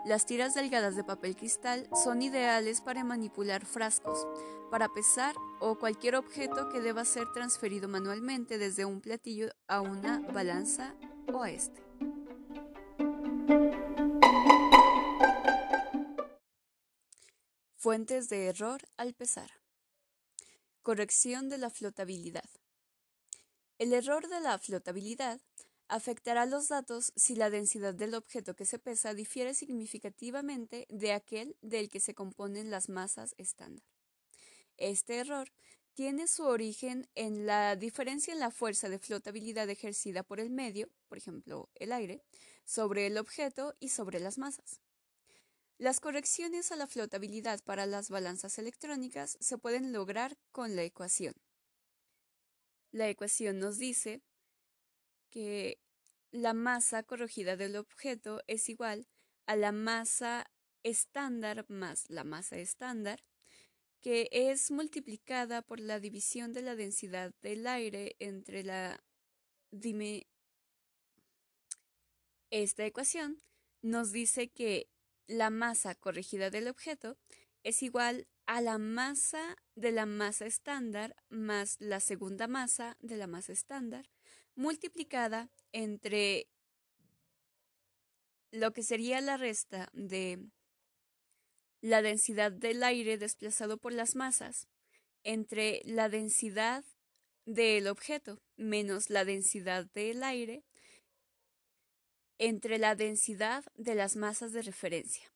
Las 0.03 0.25
tiras 0.25 0.55
delgadas 0.55 0.95
de 0.95 1.03
papel 1.03 1.35
cristal 1.35 1.87
son 1.93 2.23
ideales 2.23 2.81
para 2.81 3.03
manipular 3.03 3.65
frascos, 3.65 4.27
para 4.71 4.89
pesar 4.89 5.35
o 5.59 5.77
cualquier 5.77 6.15
objeto 6.15 6.69
que 6.69 6.81
deba 6.81 7.05
ser 7.05 7.31
transferido 7.33 7.87
manualmente 7.87 8.57
desde 8.57 8.83
un 8.83 8.99
platillo 8.99 9.51
a 9.67 9.81
una 9.81 10.19
balanza 10.19 10.95
o 11.31 11.43
a 11.43 11.51
este. 11.51 11.83
Fuentes 17.77 18.27
de 18.29 18.47
error 18.47 18.81
al 18.97 19.13
pesar. 19.13 19.51
Corrección 20.81 21.47
de 21.47 21.59
la 21.59 21.69
flotabilidad. 21.69 22.49
El 23.77 23.93
error 23.93 24.27
de 24.27 24.39
la 24.39 24.57
flotabilidad 24.57 25.39
afectará 25.91 26.45
los 26.45 26.69
datos 26.69 27.11
si 27.17 27.35
la 27.35 27.49
densidad 27.49 27.93
del 27.93 28.15
objeto 28.15 28.55
que 28.55 28.65
se 28.65 28.79
pesa 28.79 29.13
difiere 29.13 29.53
significativamente 29.53 30.87
de 30.89 31.11
aquel 31.11 31.57
del 31.61 31.89
que 31.89 31.99
se 31.99 32.15
componen 32.15 32.71
las 32.71 32.87
masas 32.87 33.35
estándar. 33.37 33.83
Este 34.77 35.17
error 35.17 35.51
tiene 35.93 36.27
su 36.27 36.45
origen 36.45 37.09
en 37.15 37.45
la 37.45 37.75
diferencia 37.75 38.33
en 38.33 38.39
la 38.39 38.51
fuerza 38.51 38.87
de 38.87 38.99
flotabilidad 38.99 39.69
ejercida 39.69 40.23
por 40.23 40.39
el 40.39 40.49
medio, 40.49 40.89
por 41.09 41.17
ejemplo 41.17 41.69
el 41.75 41.91
aire, 41.91 42.23
sobre 42.63 43.05
el 43.05 43.17
objeto 43.17 43.75
y 43.81 43.89
sobre 43.89 44.21
las 44.21 44.37
masas. 44.37 44.79
Las 45.77 45.99
correcciones 45.99 46.71
a 46.71 46.77
la 46.77 46.87
flotabilidad 46.87 47.61
para 47.65 47.85
las 47.85 48.09
balanzas 48.09 48.57
electrónicas 48.59 49.37
se 49.41 49.57
pueden 49.57 49.91
lograr 49.91 50.37
con 50.53 50.77
la 50.77 50.83
ecuación. 50.83 51.33
La 52.91 53.09
ecuación 53.09 53.59
nos 53.59 53.77
dice 53.77 54.21
que 55.31 55.79
la 56.31 56.53
masa 56.53 57.03
corregida 57.03 57.57
del 57.57 57.75
objeto 57.75 58.41
es 58.47 58.69
igual 58.69 59.07
a 59.47 59.55
la 59.55 59.71
masa 59.71 60.51
estándar 60.83 61.65
más 61.69 62.09
la 62.09 62.23
masa 62.23 62.57
estándar, 62.57 63.23
que 64.01 64.29
es 64.31 64.71
multiplicada 64.71 65.61
por 65.61 65.79
la 65.79 65.99
división 65.99 66.53
de 66.53 66.61
la 66.61 66.75
densidad 66.75 67.33
del 67.41 67.67
aire 67.67 68.15
entre 68.19 68.63
la 68.63 69.03
dime. 69.71 70.27
Esta 72.49 72.85
ecuación 72.85 73.41
nos 73.81 74.11
dice 74.11 74.49
que 74.49 74.89
la 75.27 75.49
masa 75.49 75.95
corregida 75.95 76.49
del 76.49 76.67
objeto 76.67 77.17
es 77.63 77.83
igual 77.83 78.27
a 78.45 78.59
la 78.59 78.77
masa 78.77 79.55
de 79.75 79.91
la 79.91 80.05
masa 80.05 80.45
estándar 80.45 81.15
más 81.29 81.77
la 81.79 81.99
segunda 81.99 82.47
masa 82.47 82.97
de 82.99 83.17
la 83.17 83.27
masa 83.27 83.53
estándar 83.53 84.09
multiplicada 84.55 85.49
entre 85.71 86.47
lo 88.51 88.73
que 88.73 88.83
sería 88.83 89.21
la 89.21 89.37
resta 89.37 89.89
de 89.93 90.39
la 91.81 92.01
densidad 92.01 92.51
del 92.51 92.83
aire 92.83 93.17
desplazado 93.17 93.77
por 93.77 93.93
las 93.93 94.15
masas 94.15 94.67
entre 95.23 95.81
la 95.85 96.09
densidad 96.09 96.83
del 97.45 97.87
objeto 97.87 98.41
menos 98.55 99.09
la 99.09 99.25
densidad 99.25 99.85
del 99.93 100.23
aire 100.23 100.63
entre 102.37 102.77
la 102.77 102.95
densidad 102.95 103.63
de 103.75 103.95
las 103.95 104.15
masas 104.15 104.51
de 104.51 104.63
referencia. 104.63 105.31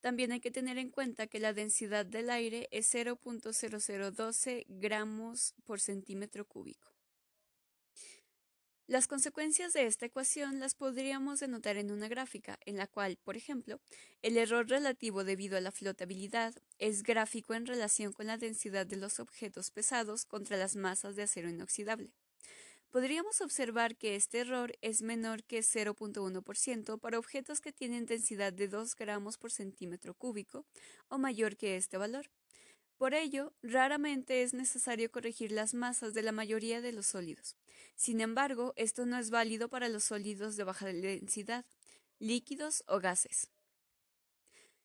También 0.00 0.32
hay 0.32 0.40
que 0.40 0.50
tener 0.50 0.78
en 0.78 0.90
cuenta 0.90 1.26
que 1.26 1.40
la 1.40 1.52
densidad 1.52 2.06
del 2.06 2.30
aire 2.30 2.68
es 2.70 2.94
0.0012 2.94 4.64
gramos 4.68 5.54
por 5.64 5.80
centímetro 5.80 6.46
cúbico. 6.46 6.95
Las 8.88 9.08
consecuencias 9.08 9.72
de 9.72 9.86
esta 9.86 10.06
ecuación 10.06 10.60
las 10.60 10.76
podríamos 10.76 11.40
denotar 11.40 11.76
en 11.76 11.90
una 11.90 12.06
gráfica, 12.06 12.58
en 12.66 12.76
la 12.76 12.86
cual, 12.86 13.18
por 13.24 13.36
ejemplo, 13.36 13.80
el 14.22 14.36
error 14.36 14.68
relativo 14.68 15.24
debido 15.24 15.56
a 15.56 15.60
la 15.60 15.72
flotabilidad 15.72 16.54
es 16.78 17.02
gráfico 17.02 17.54
en 17.54 17.66
relación 17.66 18.12
con 18.12 18.26
la 18.26 18.38
densidad 18.38 18.86
de 18.86 18.96
los 18.96 19.18
objetos 19.18 19.72
pesados 19.72 20.24
contra 20.24 20.56
las 20.56 20.76
masas 20.76 21.16
de 21.16 21.24
acero 21.24 21.48
inoxidable 21.48 22.12
podríamos 22.96 23.42
observar 23.42 23.96
que 23.96 24.16
este 24.16 24.38
error 24.38 24.72
es 24.80 25.02
menor 25.02 25.44
que 25.44 25.58
0.1% 25.58 26.98
para 26.98 27.18
objetos 27.18 27.60
que 27.60 27.70
tienen 27.70 28.06
densidad 28.06 28.54
de 28.54 28.68
2 28.68 28.96
gramos 28.96 29.36
por 29.36 29.50
centímetro 29.50 30.14
cúbico 30.14 30.64
o 31.08 31.18
mayor 31.18 31.58
que 31.58 31.76
este 31.76 31.98
valor. 31.98 32.30
Por 32.98 33.12
ello, 33.12 33.52
raramente 33.62 34.42
es 34.42 34.54
necesario 34.54 35.10
corregir 35.10 35.52
las 35.52 35.74
masas 35.74 36.14
de 36.14 36.22
la 36.22 36.32
mayoría 36.32 36.80
de 36.80 36.92
los 36.92 37.06
sólidos. 37.06 37.56
Sin 37.94 38.20
embargo, 38.22 38.72
esto 38.76 39.04
no 39.04 39.18
es 39.18 39.30
válido 39.30 39.68
para 39.68 39.88
los 39.90 40.04
sólidos 40.04 40.56
de 40.56 40.64
baja 40.64 40.86
densidad, 40.86 41.66
líquidos 42.18 42.84
o 42.86 42.98
gases. 42.98 43.50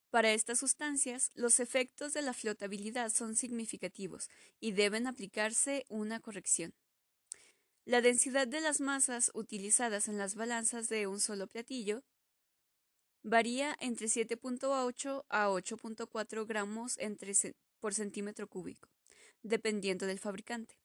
Para 0.10 0.34
estas 0.34 0.60
sustancias, 0.60 1.32
los 1.36 1.62
efectos 1.62 2.12
de 2.12 2.21
la 2.21 2.34
flotabilidad 2.34 3.13
son 3.13 3.38
significativos 3.38 4.30
y 4.60 4.74
deben 4.74 5.08
aplicarse 5.08 5.86
una 5.88 6.19
corrección. 6.19 6.74
La 7.86 8.02
densidad 8.02 8.45
de 8.45 8.60
las 8.60 8.82
masas 8.82 9.32
utilizadas 9.34 10.10
en 10.10 10.17
las 10.17 10.36
balanzas 10.36 10.89
de 10.89 11.08
un 11.08 11.21
solo 11.21 11.47
platillo 11.47 12.04
varía 13.24 13.76
entre 13.80 14.08
7.8 14.08 15.24
a 15.30 15.47
8.4 15.47 16.45
gramos 16.45 16.97
por 17.82 17.94
centímetro 17.94 18.48
cúbico, 18.48 18.88
dependiendo 19.44 20.06
del 20.06 20.20
fabricante. 20.20 20.78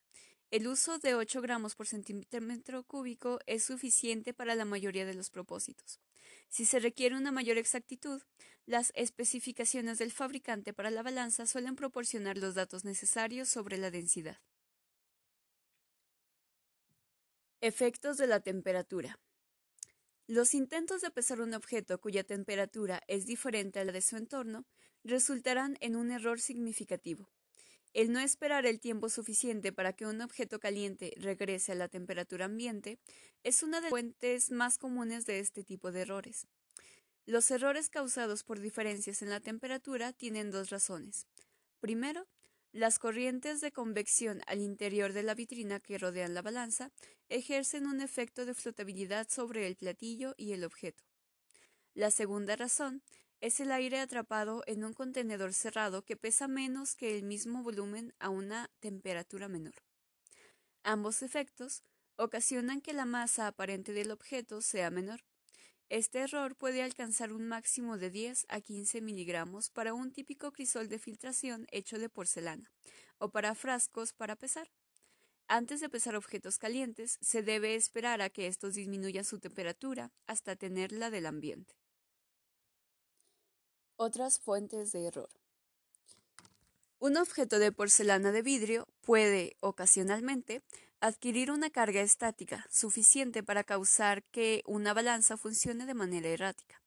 El 0.50 0.66
uso 0.68 0.98
de 0.98 1.14
8 1.14 1.40
gramos 1.42 1.74
por 1.74 1.86
centímetro 1.86 2.84
cúbico 2.84 3.38
es 3.46 3.64
suficiente 3.64 4.32
para 4.32 4.54
la 4.54 4.64
mayoría 4.64 5.04
de 5.04 5.14
los 5.14 5.30
propósitos. 5.30 6.00
Si 6.48 6.64
se 6.64 6.78
requiere 6.78 7.16
una 7.16 7.32
mayor 7.32 7.58
exactitud, 7.58 8.22
las 8.64 8.92
especificaciones 8.94 9.98
del 9.98 10.12
fabricante 10.12 10.72
para 10.72 10.90
la 10.90 11.02
balanza 11.02 11.46
suelen 11.46 11.76
proporcionar 11.76 12.38
los 12.38 12.54
datos 12.54 12.84
necesarios 12.84 13.48
sobre 13.48 13.76
la 13.76 13.90
densidad. 13.90 14.38
Efectos 17.60 18.16
de 18.16 18.26
la 18.26 18.40
temperatura. 18.40 19.18
Los 20.28 20.54
intentos 20.54 21.00
de 21.00 21.10
pesar 21.10 21.40
un 21.40 21.54
objeto 21.54 22.00
cuya 22.00 22.24
temperatura 22.24 23.02
es 23.06 23.26
diferente 23.26 23.78
a 23.78 23.84
la 23.84 23.92
de 23.92 24.02
su 24.02 24.16
entorno 24.16 24.64
resultarán 25.06 25.76
en 25.80 25.96
un 25.96 26.10
error 26.10 26.40
significativo. 26.40 27.28
El 27.94 28.12
no 28.12 28.20
esperar 28.20 28.66
el 28.66 28.80
tiempo 28.80 29.08
suficiente 29.08 29.72
para 29.72 29.94
que 29.94 30.04
un 30.04 30.20
objeto 30.20 30.60
caliente 30.60 31.14
regrese 31.16 31.72
a 31.72 31.76
la 31.76 31.88
temperatura 31.88 32.44
ambiente 32.44 32.98
es 33.42 33.62
una 33.62 33.78
de 33.78 33.84
las 33.84 33.90
fuentes 33.90 34.50
más 34.50 34.76
comunes 34.76 35.24
de 35.24 35.38
este 35.38 35.64
tipo 35.64 35.92
de 35.92 36.02
errores. 36.02 36.46
Los 37.24 37.50
errores 37.50 37.88
causados 37.88 38.44
por 38.44 38.60
diferencias 38.60 39.22
en 39.22 39.30
la 39.30 39.40
temperatura 39.40 40.12
tienen 40.12 40.50
dos 40.50 40.70
razones. 40.70 41.26
Primero, 41.80 42.26
las 42.72 42.98
corrientes 42.98 43.62
de 43.62 43.72
convección 43.72 44.42
al 44.46 44.60
interior 44.60 45.14
de 45.14 45.22
la 45.22 45.34
vitrina 45.34 45.80
que 45.80 45.96
rodean 45.96 46.34
la 46.34 46.42
balanza 46.42 46.92
ejercen 47.30 47.86
un 47.86 48.02
efecto 48.02 48.44
de 48.44 48.52
flotabilidad 48.52 49.28
sobre 49.30 49.66
el 49.66 49.76
platillo 49.76 50.34
y 50.36 50.52
el 50.52 50.64
objeto. 50.64 51.02
La 51.94 52.10
segunda 52.10 52.56
razón 52.56 53.02
es 53.46 53.60
el 53.60 53.70
aire 53.70 54.00
atrapado 54.00 54.64
en 54.66 54.82
un 54.82 54.92
contenedor 54.92 55.52
cerrado 55.52 56.04
que 56.04 56.16
pesa 56.16 56.48
menos 56.48 56.96
que 56.96 57.16
el 57.16 57.22
mismo 57.22 57.62
volumen 57.62 58.12
a 58.18 58.28
una 58.28 58.72
temperatura 58.80 59.46
menor. 59.46 59.74
Ambos 60.82 61.22
efectos 61.22 61.84
ocasionan 62.16 62.80
que 62.80 62.92
la 62.92 63.04
masa 63.04 63.46
aparente 63.46 63.92
del 63.92 64.10
objeto 64.10 64.62
sea 64.62 64.90
menor. 64.90 65.20
Este 65.88 66.18
error 66.18 66.56
puede 66.56 66.82
alcanzar 66.82 67.32
un 67.32 67.46
máximo 67.46 67.98
de 67.98 68.10
10 68.10 68.46
a 68.48 68.60
15 68.60 69.00
miligramos 69.00 69.70
para 69.70 69.94
un 69.94 70.10
típico 70.10 70.50
crisol 70.50 70.88
de 70.88 70.98
filtración 70.98 71.68
hecho 71.70 72.00
de 72.00 72.08
porcelana, 72.08 72.72
o 73.18 73.30
para 73.30 73.54
frascos 73.54 74.12
para 74.12 74.34
pesar. 74.34 74.72
Antes 75.46 75.78
de 75.80 75.88
pesar 75.88 76.16
objetos 76.16 76.58
calientes, 76.58 77.16
se 77.20 77.44
debe 77.44 77.76
esperar 77.76 78.22
a 78.22 78.28
que 78.28 78.48
estos 78.48 78.74
disminuyan 78.74 79.24
su 79.24 79.38
temperatura 79.38 80.10
hasta 80.26 80.56
tenerla 80.56 81.10
del 81.10 81.26
ambiente. 81.26 81.85
Otras 83.98 84.38
fuentes 84.38 84.92
de 84.92 85.06
error. 85.06 85.30
Un 86.98 87.16
objeto 87.16 87.58
de 87.58 87.72
porcelana 87.72 88.30
de 88.30 88.42
vidrio 88.42 88.86
puede, 89.00 89.56
ocasionalmente, 89.60 90.62
adquirir 91.00 91.50
una 91.50 91.70
carga 91.70 92.02
estática 92.02 92.66
suficiente 92.70 93.42
para 93.42 93.64
causar 93.64 94.22
que 94.24 94.62
una 94.66 94.92
balanza 94.92 95.38
funcione 95.38 95.86
de 95.86 95.94
manera 95.94 96.28
errática. 96.28 96.82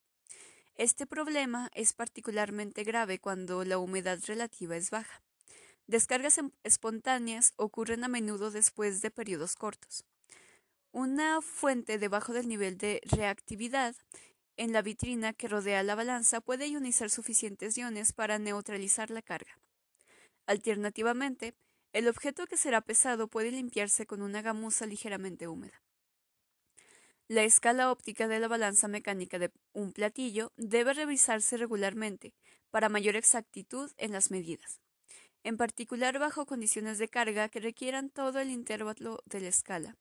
Este 0.75 1.07
problema 1.07 1.71
es 1.73 1.93
particularmente 1.93 2.83
grave 2.83 3.17
cuando 3.17 3.63
la 3.65 3.79
humedad 3.79 4.19
relativa 4.27 4.77
es 4.77 4.91
baja. 4.91 5.23
Descargas 5.87 6.37
em, 6.37 6.51
espontáneas 6.63 7.53
ocurren 7.55 8.03
a 8.03 8.07
menudo 8.07 8.51
después 8.51 9.01
de 9.01 9.09
periodos 9.09 9.55
cortos. 9.55 10.05
Una 10.91 11.41
fuente 11.41 11.97
debajo 11.97 12.33
del 12.33 12.47
nivel 12.47 12.77
de 12.77 13.01
reactividad 13.05 13.95
en 14.59 14.73
la 14.73 14.81
vitrina 14.81 15.31
que 15.31 15.47
rodea 15.47 15.83
la 15.83 15.95
balanza 15.95 16.41
puede 16.41 16.67
ionizar 16.67 17.09
suficientes 17.09 17.77
iones 17.77 18.11
para 18.11 18.39
neutralizar 18.39 19.09
la 19.09 19.21
carga. 19.21 19.57
Alternativamente, 20.47 21.55
el 21.93 22.09
objeto 22.09 22.45
que 22.45 22.57
será 22.57 22.81
pesado 22.81 23.29
puede 23.29 23.51
limpiarse 23.51 24.05
con 24.05 24.21
una 24.21 24.41
gamuza 24.41 24.85
ligeramente 24.85 25.47
húmeda. 25.47 25.81
La 27.29 27.43
escala 27.43 27.89
óptica 27.89 28.27
de 28.27 28.37
la 28.41 28.49
balanza 28.49 28.89
mecánica 28.89 29.39
de 29.39 29.49
un 29.71 29.93
platillo 29.93 30.51
debe 30.57 30.93
revisarse 30.93 31.55
regularmente 31.55 32.33
para 32.69 32.89
mayor 32.89 33.15
exactitud 33.15 33.89
en 33.95 34.11
las 34.11 34.29
medidas, 34.29 34.81
en 35.45 35.55
particular 35.55 36.19
bajo 36.19 36.45
condiciones 36.45 36.97
de 36.97 37.07
carga 37.07 37.47
que 37.47 37.61
requieran 37.61 38.09
todo 38.09 38.39
el 38.39 38.49
intervalo 38.49 39.23
de 39.25 39.39
la 39.39 39.47
escala, 39.47 39.95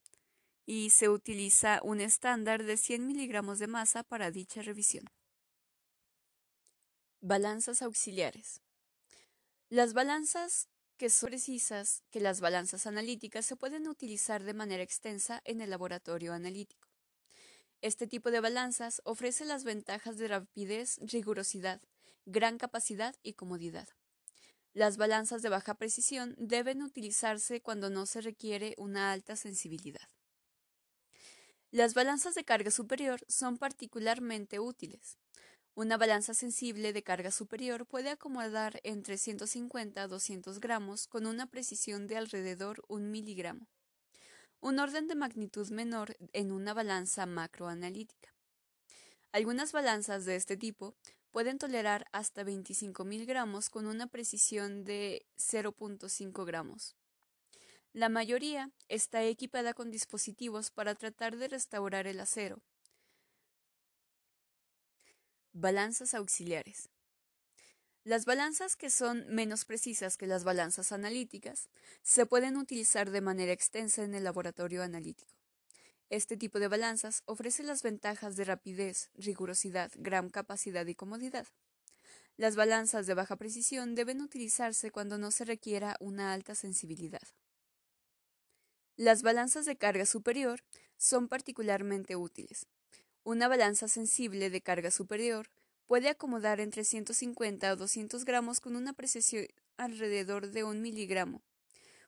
y 0.71 0.91
se 0.91 1.09
utiliza 1.09 1.81
un 1.83 2.03
estándar 2.03 2.63
de 2.63 2.77
100 2.77 3.07
miligramos 3.07 3.59
de 3.59 3.67
masa 3.67 4.03
para 4.03 4.31
dicha 4.31 4.61
revisión. 4.61 5.07
Balanzas 7.23 7.81
auxiliares. 7.81 8.61
Las 9.71 9.95
balanzas 9.95 10.69
que 10.99 11.09
son 11.09 11.31
precisas 11.31 12.03
que 12.11 12.21
las 12.21 12.43
balanzas 12.43 12.87
analíticas 12.87 13.47
se 13.47 13.57
pueden 13.57 13.89
utilizar 13.89 14.45
de 14.45 14.53
manera 14.53 14.83
extensa 14.83 15.41
en 15.45 15.63
el 15.63 15.71
laboratorio 15.71 16.35
analítico. 16.35 16.87
Este 17.81 18.07
tipo 18.07 18.31
de 18.31 18.41
balanzas 18.41 19.01
ofrece 19.05 19.47
las 19.47 19.65
ventajas 19.65 20.19
de 20.19 20.29
rapidez, 20.29 20.99
rigurosidad, 21.01 21.81
gran 22.27 22.59
capacidad 22.59 23.15
y 23.23 23.33
comodidad. 23.33 23.89
Las 24.75 24.99
balanzas 24.99 25.41
de 25.41 25.49
baja 25.49 25.77
precisión 25.77 26.35
deben 26.37 26.83
utilizarse 26.83 27.63
cuando 27.63 27.89
no 27.89 28.05
se 28.05 28.21
requiere 28.21 28.75
una 28.77 29.13
alta 29.13 29.35
sensibilidad. 29.35 30.11
Las 31.71 31.93
balanzas 31.93 32.35
de 32.35 32.45
carga 32.45 32.71
superior 32.71 33.21
son 33.29 33.59
particularmente 33.59 34.59
útiles. 34.59 35.19
Una 35.75 35.99
balanza 35.99 36.33
sensible 36.33 36.95
de 36.95 37.03
carga 37.03 37.31
superior 37.31 37.85
puede 37.85 38.09
acomodar 38.09 38.81
entre 38.85 39.19
150 39.19 40.03
a 40.03 40.09
200 40.09 40.61
gramos 40.61 41.07
con 41.07 41.27
una 41.27 41.47
precisión 41.47 42.07
de 42.07 42.17
alrededor 42.17 42.83
un 42.89 43.11
miligramo. 43.11 43.67
Un 44.61 44.79
orden 44.79 45.09
de 45.09 45.15
magnitud 45.15 45.69
menor 45.69 46.17
en 46.33 46.53
una 46.53 46.73
balanza 46.73 47.27
macroanalítica. 47.27 48.35
Algunas 49.31 49.73
balanzas 49.73 50.25
de 50.25 50.37
este 50.37 50.57
tipo 50.57 50.97
pueden 51.33 51.59
tolerar 51.59 52.07
hasta 52.13 52.45
25.000 52.45 53.27
gramos 53.27 53.69
con 53.69 53.87
una 53.87 54.07
precisión 54.07 54.85
de 54.85 55.27
0.5 55.37 56.47
gramos. 56.47 56.97
La 57.99 58.09
mayoría 58.09 58.71
está 58.87 59.25
equipada 59.25 59.75
con 59.75 59.91
dispositivos 59.91 60.71
para 60.71 60.95
tratar 60.95 61.37
de 61.37 61.49
restaurar 61.49 62.07
el 62.07 62.21
acero. 62.21 62.63
Balanzas 65.53 66.15
auxiliares. 66.15 66.91
Las 68.05 68.25
balanzas 68.25 68.77
que 68.77 68.89
son 68.89 69.27
menos 69.27 69.65
precisas 69.65 70.17
que 70.17 70.29
las 70.29 70.45
balanzas 70.45 70.93
analíticas 70.93 71.71
se 72.03 72.25
pueden 72.25 72.57
utilizar 72.57 73.11
de 73.11 73.21
manera 73.21 73.51
extensa 73.51 74.05
en 74.05 74.15
el 74.15 74.23
laboratorio 74.23 74.85
analítico. 74.85 75.35
Este 76.09 76.37
tipo 76.37 76.61
de 76.61 76.69
balanzas 76.69 77.25
ofrece 77.27 77.65
las 77.65 77.83
ventajas 77.83 78.37
de 78.37 78.45
rapidez, 78.45 79.11
rigurosidad, 79.15 79.91
gran 79.97 80.31
capacidad 80.31 80.87
y 80.87 80.95
comodidad. 80.95 81.49
Las 82.37 82.55
balanzas 82.55 83.09
de 83.09 83.15
baja 83.15 83.35
precisión 83.35 83.97
deben 83.97 84.21
utilizarse 84.21 84.93
cuando 84.93 85.19
no 85.19 85.33
se 85.33 85.45
requiera 85.45 85.97
una 85.99 86.33
alta 86.33 86.55
sensibilidad. 86.55 87.27
Las 88.99 89.23
balanzas 89.23 89.65
de 89.65 89.77
carga 89.77 90.05
superior 90.07 90.65
son 90.97 91.29
particularmente 91.29 92.17
útiles. 92.17 92.67
Una 93.23 93.47
balanza 93.47 93.87
sensible 93.87 94.51
de 94.51 94.61
carga 94.61 94.91
superior 94.91 95.53
puede 95.87 96.09
acomodar 96.09 96.59
entre 96.59 96.83
150 96.83 97.71
a 97.71 97.77
200 97.77 98.25
gramos 98.25 98.59
con 98.59 98.75
una 98.75 98.95
precisión 98.95 99.47
alrededor 99.77 100.51
de 100.51 100.65
un 100.65 100.83
miligramo, 100.83 101.43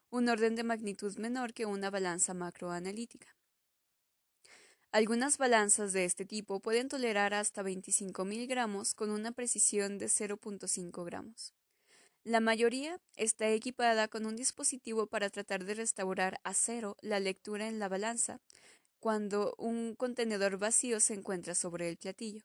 un 0.09 0.27
orden 0.27 0.55
de 0.55 0.65
magnitud 0.65 1.15
menor 1.17 1.53
que 1.53 1.65
una 1.65 1.89
balanza 1.89 2.33
macroanalítica. 2.33 3.37
Algunas 4.91 5.37
balanzas 5.37 5.93
de 5.93 6.03
este 6.03 6.25
tipo 6.25 6.59
pueden 6.59 6.89
tolerar 6.89 7.33
hasta 7.33 7.63
25.000 7.63 8.49
gramos 8.49 8.95
con 8.95 9.11
una 9.11 9.31
precisión 9.31 9.97
de 9.97 10.07
0.5 10.07 11.05
gramos. 11.05 11.53
La 12.23 12.39
mayoría 12.39 13.01
está 13.15 13.49
equipada 13.49 14.07
con 14.07 14.27
un 14.27 14.35
dispositivo 14.35 15.07
para 15.07 15.31
tratar 15.31 15.65
de 15.65 15.73
restaurar 15.73 16.39
a 16.43 16.53
cero 16.53 16.95
la 17.01 17.19
lectura 17.19 17.67
en 17.67 17.79
la 17.79 17.89
balanza 17.89 18.39
cuando 18.99 19.55
un 19.57 19.95
contenedor 19.95 20.59
vacío 20.59 20.99
se 20.99 21.15
encuentra 21.15 21.55
sobre 21.55 21.89
el 21.89 21.97
platillo. 21.97 22.43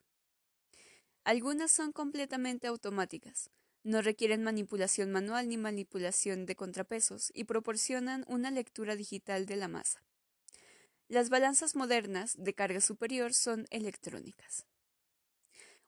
Algunas 1.24 1.72
son 1.72 1.92
completamente 1.92 2.66
automáticas, 2.66 3.50
no 3.82 4.00
requieren 4.00 4.42
manipulación 4.42 5.12
manual 5.12 5.48
ni 5.48 5.58
manipulación 5.58 6.46
de 6.46 6.56
contrapesos 6.56 7.30
y 7.34 7.44
proporcionan 7.44 8.24
una 8.28 8.50
lectura 8.50 8.96
digital 8.96 9.44
de 9.44 9.56
la 9.56 9.68
masa. 9.68 10.02
Las 11.08 11.28
balanzas 11.28 11.76
modernas 11.76 12.34
de 12.38 12.54
carga 12.54 12.80
superior 12.80 13.34
son 13.34 13.66
electrónicas. 13.70 14.64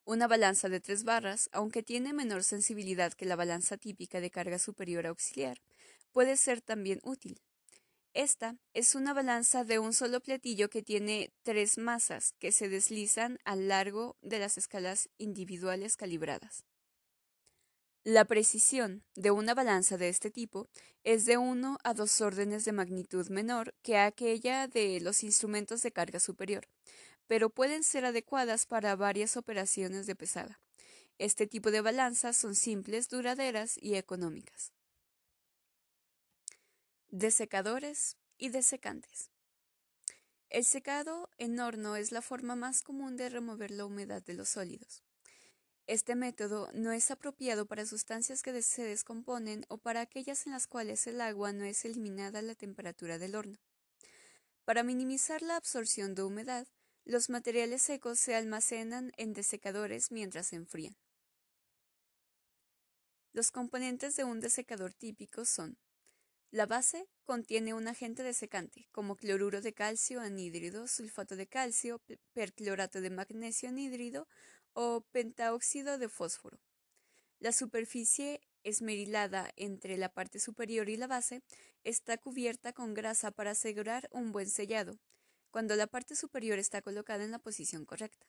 Una 0.09 0.27
balanza 0.27 0.71
de 0.71 0.81
tres 0.81 1.05
barras, 1.05 1.51
aunque 1.53 1.83
tiene 1.83 2.15
menor 2.15 2.43
sensibilidad 2.43 3.13
que 3.13 3.27
la 3.27 3.37
balanza 3.37 3.77
típica 3.77 4.23
de 4.23 4.31
carga 4.31 4.59
superior 4.59 5.07
auxiliar, 5.07 5.61
puede 6.13 6.39
ser 6.39 6.63
también 6.63 6.99
útil. 7.03 7.43
Esta 8.15 8.57
es 8.73 8.95
una 8.95 9.13
balanza 9.13 9.65
de 9.65 9.79
un 9.79 9.93
solo 9.93 10.21
platillo 10.21 10.71
que 10.71 10.81
tiene 10.81 11.31
tres 11.43 11.77
masas 11.77 12.33
que 12.39 12.53
se 12.53 12.71
deslizan 12.71 13.39
a 13.45 13.55
lo 13.55 13.67
largo 13.67 14.17
de 14.23 14.39
las 14.39 14.57
escalas 14.57 15.11
individuales 15.19 15.95
calibradas. 15.99 16.65
La 18.03 18.25
precisión 18.25 19.05
de 19.15 19.31
una 19.31 19.53
balanza 19.53 19.99
de 19.99 20.09
este 20.09 20.31
tipo 20.31 20.71
es 21.05 21.27
de 21.27 21.37
uno 21.37 21.77
a 21.85 21.93
dos 21.93 22.23
órdenes 22.23 22.65
de 22.65 22.73
magnitud 22.73 23.29
menor 23.29 23.75
que 23.83 23.99
aquella 23.99 24.69
de 24.69 25.01
los 25.03 25.23
instrumentos 25.23 25.83
de 25.83 25.93
carga 25.93 26.19
superior, 26.19 26.67
pero 27.29 27.51
pueden 27.51 27.85
ser 27.85 28.05
adecuadas 28.05 28.67
para 28.67 28.97
varias 28.97 29.37
operaciones 29.37 30.07
de 30.07 30.17
pesada. 30.17 30.61
Este 31.19 31.47
tipo 31.47 31.71
de 31.71 31.83
balanzas 31.83 32.37
son 32.37 32.55
simples, 32.55 33.09
duraderas 33.09 33.79
y 33.81 33.95
económicas. 33.95 34.73
Desecadores 37.11 38.17
y 38.39 38.49
desecantes. 38.49 39.31
El 40.49 40.65
secado 40.65 41.29
en 41.37 41.61
horno 41.61 41.97
es 41.97 42.11
la 42.11 42.23
forma 42.23 42.57
más 42.57 42.83
común 42.83 43.17
de 43.17 43.29
remover 43.29 43.71
la 43.71 43.85
humedad 43.85 44.23
de 44.23 44.35
los 44.35 44.49
sólidos. 44.49 45.03
Este 45.87 46.15
método 46.15 46.71
no 46.73 46.93
es 46.93 47.11
apropiado 47.11 47.67
para 47.67 47.85
sustancias 47.85 48.43
que 48.43 48.63
se 48.63 48.83
descomponen 48.83 49.65
o 49.69 49.79
para 49.79 50.01
aquellas 50.01 50.47
en 50.47 50.53
las 50.53 50.67
cuales 50.67 51.07
el 51.07 51.21
agua 51.21 51.53
no 51.53 51.65
es 51.65 51.85
eliminada 51.85 52.39
a 52.39 52.43
la 52.43 52.55
temperatura 52.55 53.19
del 53.19 53.35
horno. 53.35 53.59
Para 54.65 54.83
minimizar 54.83 55.43
la 55.43 55.57
absorción 55.57 56.15
de 56.15 56.23
humedad, 56.23 56.67
los 57.09 57.31
materiales 57.31 57.81
secos 57.81 58.21
se 58.21 58.35
almacenan 58.35 59.13
en 59.17 59.33
desecadores 59.33 60.13
mientras 60.13 60.49
se 60.49 60.57
enfrían. 60.57 60.95
Los 63.33 63.51
componentes 63.51 64.15
de 64.17 64.25
un 64.25 64.41
desecador 64.41 64.93
típico 64.93 65.47
son 65.47 65.79
la 66.51 66.67
base 66.67 67.09
contiene 67.25 67.73
un 67.73 67.89
agente 67.89 68.23
desecante, 68.23 68.89
como 68.93 69.17
cloruro 69.17 69.63
de 69.63 69.73
calcio 69.73 70.21
anhídrido, 70.21 70.87
sulfato 70.87 71.35
de 71.35 71.47
calcio, 71.47 72.03
perclorato 72.35 73.01
de 73.01 73.09
magnesio 73.09 73.71
anhídrido 73.71 74.29
o 74.75 75.01
pentaóxido 75.11 75.97
de 75.97 76.11
fósforo. 76.11 76.61
La 77.39 77.53
superficie 77.53 78.43
esmerilada 78.65 79.51
entre 79.57 79.97
la 79.97 80.11
parte 80.11 80.41
superior 80.41 80.91
y 80.91 80.99
la 80.99 81.07
base 81.07 81.43
está 81.85 82.19
cubierta 82.19 82.75
con 82.75 82.93
grasa 82.93 83.31
para 83.31 83.53
asegurar 83.53 84.11
un 84.13 84.33
buen 84.33 84.51
sellado, 84.51 84.99
cuando 85.51 85.77
la 85.77 85.87
parte 85.87 86.15
superior 86.15 86.59
está 86.59 86.83
colocada 86.83 87.25
en 87.25 87.31
la 87.31 87.39
posición 87.39 87.85
correcta. 87.85 88.27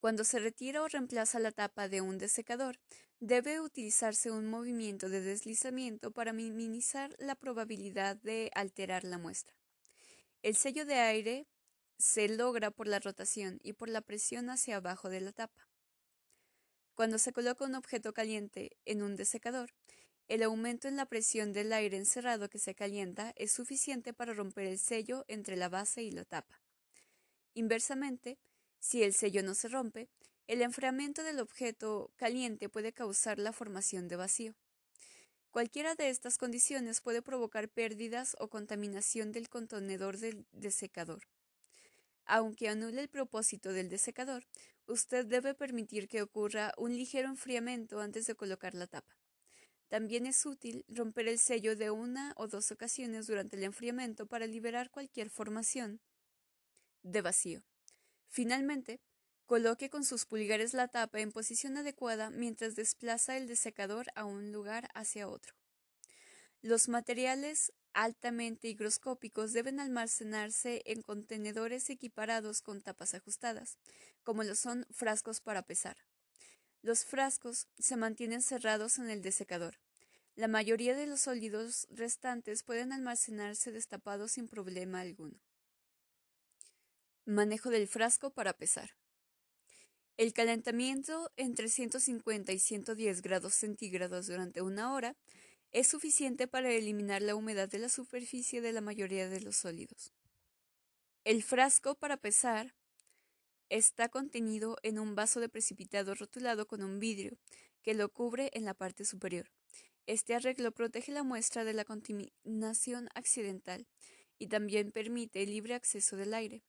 Cuando 0.00 0.22
se 0.24 0.38
retira 0.38 0.82
o 0.82 0.88
reemplaza 0.88 1.40
la 1.40 1.50
tapa 1.50 1.88
de 1.88 2.00
un 2.00 2.18
desecador, 2.18 2.78
debe 3.18 3.60
utilizarse 3.60 4.30
un 4.30 4.46
movimiento 4.46 5.08
de 5.08 5.20
deslizamiento 5.20 6.12
para 6.12 6.32
minimizar 6.32 7.14
la 7.18 7.34
probabilidad 7.34 8.16
de 8.16 8.50
alterar 8.54 9.02
la 9.02 9.18
muestra. 9.18 9.56
El 10.42 10.54
sello 10.54 10.86
de 10.86 10.94
aire 10.94 11.48
se 11.98 12.28
logra 12.28 12.70
por 12.70 12.86
la 12.86 13.00
rotación 13.00 13.58
y 13.64 13.72
por 13.72 13.88
la 13.88 14.00
presión 14.00 14.50
hacia 14.50 14.76
abajo 14.76 15.08
de 15.08 15.20
la 15.20 15.32
tapa. 15.32 15.68
Cuando 16.94 17.18
se 17.18 17.32
coloca 17.32 17.64
un 17.64 17.74
objeto 17.74 18.12
caliente 18.12 18.76
en 18.84 19.02
un 19.02 19.16
desecador, 19.16 19.74
el 20.28 20.42
aumento 20.42 20.88
en 20.88 20.96
la 20.96 21.06
presión 21.06 21.52
del 21.52 21.72
aire 21.72 21.96
encerrado 21.96 22.50
que 22.50 22.58
se 22.58 22.74
calienta 22.74 23.32
es 23.36 23.50
suficiente 23.50 24.12
para 24.12 24.34
romper 24.34 24.66
el 24.66 24.78
sello 24.78 25.24
entre 25.26 25.56
la 25.56 25.70
base 25.70 26.02
y 26.02 26.10
la 26.10 26.24
tapa. 26.24 26.60
Inversamente, 27.54 28.38
si 28.78 29.02
el 29.02 29.14
sello 29.14 29.42
no 29.42 29.54
se 29.54 29.68
rompe, 29.68 30.08
el 30.46 30.60
enfriamiento 30.60 31.22
del 31.22 31.40
objeto 31.40 32.12
caliente 32.16 32.68
puede 32.68 32.92
causar 32.92 33.38
la 33.38 33.52
formación 33.52 34.06
de 34.06 34.16
vacío. 34.16 34.54
Cualquiera 35.50 35.94
de 35.94 36.10
estas 36.10 36.36
condiciones 36.36 37.00
puede 37.00 37.22
provocar 37.22 37.70
pérdidas 37.70 38.36
o 38.38 38.48
contaminación 38.48 39.32
del 39.32 39.48
contenedor 39.48 40.18
del 40.18 40.46
desecador. 40.52 41.22
Aunque 42.26 42.68
anule 42.68 43.00
el 43.00 43.08
propósito 43.08 43.72
del 43.72 43.88
desecador, 43.88 44.44
usted 44.86 45.24
debe 45.24 45.54
permitir 45.54 46.06
que 46.06 46.20
ocurra 46.20 46.74
un 46.76 46.94
ligero 46.94 47.28
enfriamiento 47.28 48.00
antes 48.00 48.26
de 48.26 48.34
colocar 48.34 48.74
la 48.74 48.86
tapa. 48.86 49.16
También 49.88 50.26
es 50.26 50.44
útil 50.44 50.84
romper 50.88 51.28
el 51.28 51.38
sello 51.38 51.74
de 51.74 51.90
una 51.90 52.34
o 52.36 52.46
dos 52.46 52.70
ocasiones 52.70 53.26
durante 53.26 53.56
el 53.56 53.64
enfriamiento 53.64 54.26
para 54.26 54.46
liberar 54.46 54.90
cualquier 54.90 55.30
formación 55.30 56.00
de 57.02 57.22
vacío. 57.22 57.62
Finalmente, 58.28 59.00
coloque 59.46 59.88
con 59.88 60.04
sus 60.04 60.26
pulgares 60.26 60.74
la 60.74 60.88
tapa 60.88 61.20
en 61.20 61.32
posición 61.32 61.78
adecuada 61.78 62.28
mientras 62.28 62.76
desplaza 62.76 63.38
el 63.38 63.46
desecador 63.46 64.08
a 64.14 64.24
un 64.26 64.52
lugar 64.52 64.90
hacia 64.94 65.26
otro. 65.26 65.54
Los 66.60 66.88
materiales 66.88 67.72
altamente 67.94 68.68
higroscópicos 68.68 69.52
deben 69.52 69.80
almacenarse 69.80 70.82
en 70.84 71.02
contenedores 71.02 71.88
equiparados 71.88 72.60
con 72.60 72.82
tapas 72.82 73.14
ajustadas, 73.14 73.78
como 74.22 74.42
lo 74.42 74.54
son 74.54 74.86
frascos 74.90 75.40
para 75.40 75.62
pesar. 75.62 75.96
Los 76.88 77.04
frascos 77.04 77.68
se 77.78 77.98
mantienen 77.98 78.40
cerrados 78.40 78.98
en 78.98 79.10
el 79.10 79.20
desecador. 79.20 79.78
La 80.36 80.48
mayoría 80.48 80.96
de 80.96 81.06
los 81.06 81.20
sólidos 81.20 81.86
restantes 81.90 82.62
pueden 82.62 82.94
almacenarse 82.94 83.72
destapados 83.72 84.32
sin 84.32 84.48
problema 84.48 85.00
alguno. 85.00 85.38
Manejo 87.26 87.68
del 87.68 87.88
frasco 87.88 88.30
para 88.30 88.54
pesar. 88.54 88.96
El 90.16 90.32
calentamiento 90.32 91.30
entre 91.36 91.68
150 91.68 92.52
y 92.52 92.58
110 92.58 93.20
grados 93.20 93.52
centígrados 93.52 94.26
durante 94.26 94.62
una 94.62 94.94
hora 94.94 95.14
es 95.72 95.88
suficiente 95.88 96.48
para 96.48 96.70
eliminar 96.70 97.20
la 97.20 97.34
humedad 97.34 97.68
de 97.68 97.80
la 97.80 97.90
superficie 97.90 98.62
de 98.62 98.72
la 98.72 98.80
mayoría 98.80 99.28
de 99.28 99.42
los 99.42 99.56
sólidos. 99.56 100.14
El 101.24 101.42
frasco 101.42 101.96
para 101.96 102.16
pesar 102.16 102.74
está 103.68 104.08
contenido 104.08 104.76
en 104.82 104.98
un 104.98 105.14
vaso 105.14 105.40
de 105.40 105.48
precipitado 105.48 106.14
rotulado 106.14 106.66
con 106.66 106.82
un 106.82 106.98
vidrio 106.98 107.38
que 107.82 107.94
lo 107.94 108.08
cubre 108.08 108.50
en 108.54 108.64
la 108.64 108.74
parte 108.74 109.04
superior. 109.04 109.50
Este 110.06 110.34
arreglo 110.34 110.72
protege 110.72 111.12
la 111.12 111.22
muestra 111.22 111.64
de 111.64 111.74
la 111.74 111.84
contaminación 111.84 113.08
accidental 113.14 113.86
y 114.38 114.46
también 114.46 114.90
permite 114.92 115.42
el 115.42 115.50
libre 115.50 115.74
acceso 115.74 116.16
del 116.16 116.34
aire. 116.34 116.62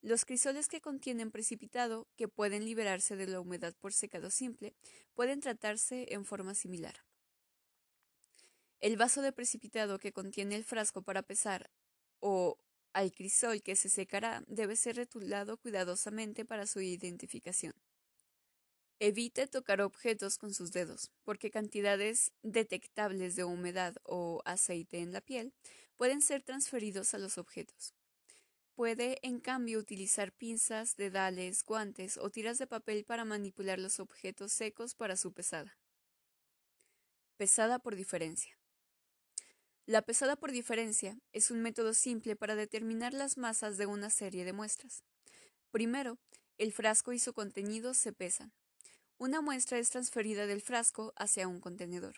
Los 0.00 0.24
crisoles 0.24 0.68
que 0.68 0.80
contienen 0.80 1.30
precipitado, 1.30 2.08
que 2.16 2.28
pueden 2.28 2.64
liberarse 2.64 3.16
de 3.16 3.26
la 3.26 3.40
humedad 3.40 3.74
por 3.80 3.92
secado 3.92 4.30
simple, 4.30 4.74
pueden 5.14 5.40
tratarse 5.40 6.06
en 6.10 6.24
forma 6.24 6.54
similar. 6.54 7.04
El 8.80 8.96
vaso 8.96 9.22
de 9.22 9.32
precipitado 9.32 9.98
que 9.98 10.12
contiene 10.12 10.54
el 10.54 10.64
frasco 10.64 11.02
para 11.02 11.22
pesar 11.22 11.70
o 12.20 12.58
al 12.96 13.12
crisol 13.12 13.62
que 13.62 13.76
se 13.76 13.90
secará 13.90 14.42
debe 14.46 14.74
ser 14.74 14.96
retulado 14.96 15.58
cuidadosamente 15.58 16.46
para 16.46 16.66
su 16.66 16.80
identificación. 16.80 17.74
Evite 19.00 19.46
tocar 19.46 19.82
objetos 19.82 20.38
con 20.38 20.54
sus 20.54 20.72
dedos, 20.72 21.12
porque 21.22 21.50
cantidades 21.50 22.32
detectables 22.42 23.36
de 23.36 23.44
humedad 23.44 23.96
o 24.02 24.40
aceite 24.46 25.00
en 25.00 25.12
la 25.12 25.20
piel 25.20 25.52
pueden 25.96 26.22
ser 26.22 26.42
transferidos 26.42 27.12
a 27.12 27.18
los 27.18 27.36
objetos. 27.36 27.92
Puede, 28.74 29.18
en 29.20 29.40
cambio, 29.40 29.78
utilizar 29.78 30.32
pinzas, 30.32 30.96
dedales, 30.96 31.64
guantes 31.64 32.16
o 32.16 32.30
tiras 32.30 32.56
de 32.56 32.66
papel 32.66 33.04
para 33.04 33.26
manipular 33.26 33.78
los 33.78 34.00
objetos 34.00 34.54
secos 34.54 34.94
para 34.94 35.16
su 35.16 35.34
pesada. 35.34 35.76
Pesada 37.36 37.78
por 37.78 37.94
diferencia. 37.94 38.58
La 39.86 40.02
pesada 40.02 40.34
por 40.34 40.50
diferencia 40.50 41.16
es 41.32 41.52
un 41.52 41.62
método 41.62 41.94
simple 41.94 42.34
para 42.34 42.56
determinar 42.56 43.14
las 43.14 43.38
masas 43.38 43.76
de 43.76 43.86
una 43.86 44.10
serie 44.10 44.44
de 44.44 44.52
muestras. 44.52 45.04
Primero, 45.70 46.18
el 46.58 46.72
frasco 46.72 47.12
y 47.12 47.20
su 47.20 47.32
contenido 47.32 47.94
se 47.94 48.12
pesan. 48.12 48.52
Una 49.16 49.40
muestra 49.40 49.78
es 49.78 49.90
transferida 49.90 50.48
del 50.48 50.60
frasco 50.60 51.12
hacia 51.14 51.46
un 51.46 51.60
contenedor. 51.60 52.16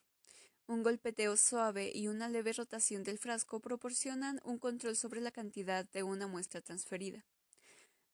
Un 0.66 0.82
golpeteo 0.82 1.36
suave 1.36 1.92
y 1.94 2.08
una 2.08 2.30
leve 2.30 2.54
rotación 2.54 3.02
del 3.02 3.18
frasco 3.18 3.60
proporcionan 3.60 4.40
un 4.44 4.58
control 4.58 4.96
sobre 4.96 5.20
la 5.20 5.30
cantidad 5.30 5.84
de 5.90 6.02
una 6.02 6.26
muestra 6.26 6.62
transferida. 6.62 7.26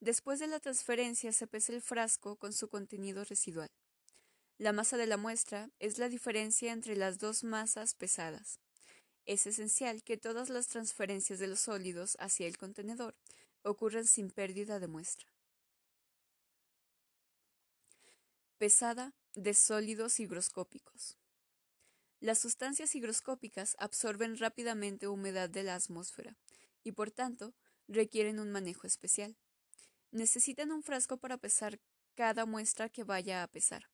Después 0.00 0.40
de 0.40 0.48
la 0.48 0.58
transferencia 0.58 1.30
se 1.30 1.46
pesa 1.46 1.72
el 1.72 1.80
frasco 1.80 2.34
con 2.34 2.52
su 2.52 2.68
contenido 2.68 3.22
residual. 3.22 3.70
La 4.58 4.72
masa 4.72 4.96
de 4.96 5.06
la 5.06 5.16
muestra 5.16 5.70
es 5.78 5.98
la 5.98 6.08
diferencia 6.08 6.72
entre 6.72 6.96
las 6.96 7.20
dos 7.20 7.44
masas 7.44 7.94
pesadas. 7.94 8.58
Es 9.26 9.46
esencial 9.46 10.02
que 10.02 10.16
todas 10.16 10.50
las 10.50 10.68
transferencias 10.68 11.38
de 11.38 11.46
los 11.46 11.60
sólidos 11.60 12.16
hacia 12.20 12.46
el 12.46 12.58
contenedor 12.58 13.16
ocurran 13.62 14.06
sin 14.06 14.30
pérdida 14.30 14.78
de 14.78 14.88
muestra. 14.88 15.26
Pesada 18.58 19.14
de 19.34 19.54
sólidos 19.54 20.20
higroscópicos. 20.20 21.16
Las 22.20 22.38
sustancias 22.38 22.94
higroscópicas 22.94 23.76
absorben 23.78 24.38
rápidamente 24.38 25.08
humedad 25.08 25.48
de 25.48 25.62
la 25.62 25.74
atmósfera 25.74 26.38
y 26.82 26.92
por 26.92 27.10
tanto 27.10 27.54
requieren 27.88 28.38
un 28.38 28.50
manejo 28.50 28.86
especial. 28.86 29.36
Necesitan 30.10 30.70
un 30.70 30.82
frasco 30.82 31.16
para 31.16 31.38
pesar 31.38 31.80
cada 32.14 32.46
muestra 32.46 32.88
que 32.88 33.04
vaya 33.04 33.42
a 33.42 33.48
pesar. 33.48 33.93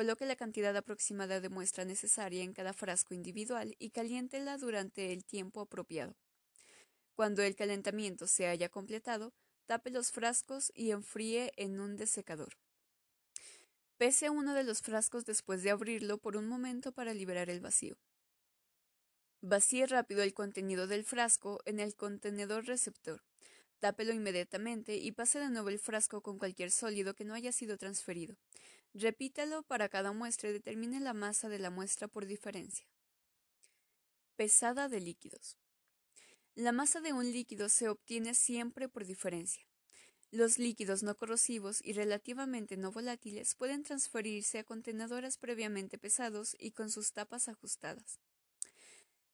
Coloque 0.00 0.24
la 0.24 0.34
cantidad 0.34 0.74
aproximada 0.74 1.40
de 1.40 1.50
muestra 1.50 1.84
necesaria 1.84 2.42
en 2.42 2.54
cada 2.54 2.72
frasco 2.72 3.12
individual 3.12 3.76
y 3.78 3.90
caliéntela 3.90 4.56
durante 4.56 5.12
el 5.12 5.26
tiempo 5.26 5.60
apropiado. 5.60 6.16
Cuando 7.12 7.42
el 7.42 7.54
calentamiento 7.54 8.26
se 8.26 8.46
haya 8.46 8.70
completado, 8.70 9.34
tape 9.66 9.90
los 9.90 10.10
frascos 10.10 10.72
y 10.74 10.92
enfríe 10.92 11.52
en 11.56 11.80
un 11.80 11.98
desecador. 11.98 12.56
Pese 13.98 14.30
uno 14.30 14.54
de 14.54 14.64
los 14.64 14.80
frascos 14.80 15.26
después 15.26 15.62
de 15.62 15.70
abrirlo 15.70 16.16
por 16.16 16.38
un 16.38 16.48
momento 16.48 16.92
para 16.92 17.12
liberar 17.12 17.50
el 17.50 17.60
vacío. 17.60 17.98
Vacíe 19.42 19.84
rápido 19.84 20.22
el 20.22 20.32
contenido 20.32 20.86
del 20.86 21.04
frasco 21.04 21.60
en 21.66 21.78
el 21.78 21.94
contenedor 21.94 22.64
receptor. 22.64 23.22
Tápelo 23.80 24.14
inmediatamente 24.14 24.96
y 24.96 25.12
pase 25.12 25.40
de 25.40 25.50
nuevo 25.50 25.68
el 25.68 25.78
frasco 25.78 26.22
con 26.22 26.38
cualquier 26.38 26.70
sólido 26.70 27.12
que 27.12 27.26
no 27.26 27.34
haya 27.34 27.52
sido 27.52 27.76
transferido. 27.76 28.38
Repítalo 28.92 29.62
para 29.62 29.88
cada 29.88 30.12
muestra 30.12 30.50
y 30.50 30.52
determine 30.52 30.98
la 30.98 31.14
masa 31.14 31.48
de 31.48 31.60
la 31.60 31.70
muestra 31.70 32.08
por 32.08 32.26
diferencia. 32.26 32.86
Pesada 34.34 34.88
de 34.88 35.00
líquidos. 35.00 35.56
La 36.56 36.72
masa 36.72 37.00
de 37.00 37.12
un 37.12 37.30
líquido 37.30 37.68
se 37.68 37.88
obtiene 37.88 38.34
siempre 38.34 38.88
por 38.88 39.06
diferencia. 39.06 39.64
Los 40.32 40.58
líquidos 40.58 41.02
no 41.02 41.16
corrosivos 41.16 41.80
y 41.84 41.92
relativamente 41.92 42.76
no 42.76 42.90
volátiles 42.90 43.54
pueden 43.54 43.82
transferirse 43.84 44.58
a 44.58 44.64
contenedores 44.64 45.38
previamente 45.38 45.96
pesados 45.96 46.56
y 46.58 46.72
con 46.72 46.90
sus 46.90 47.12
tapas 47.12 47.48
ajustadas. 47.48 48.20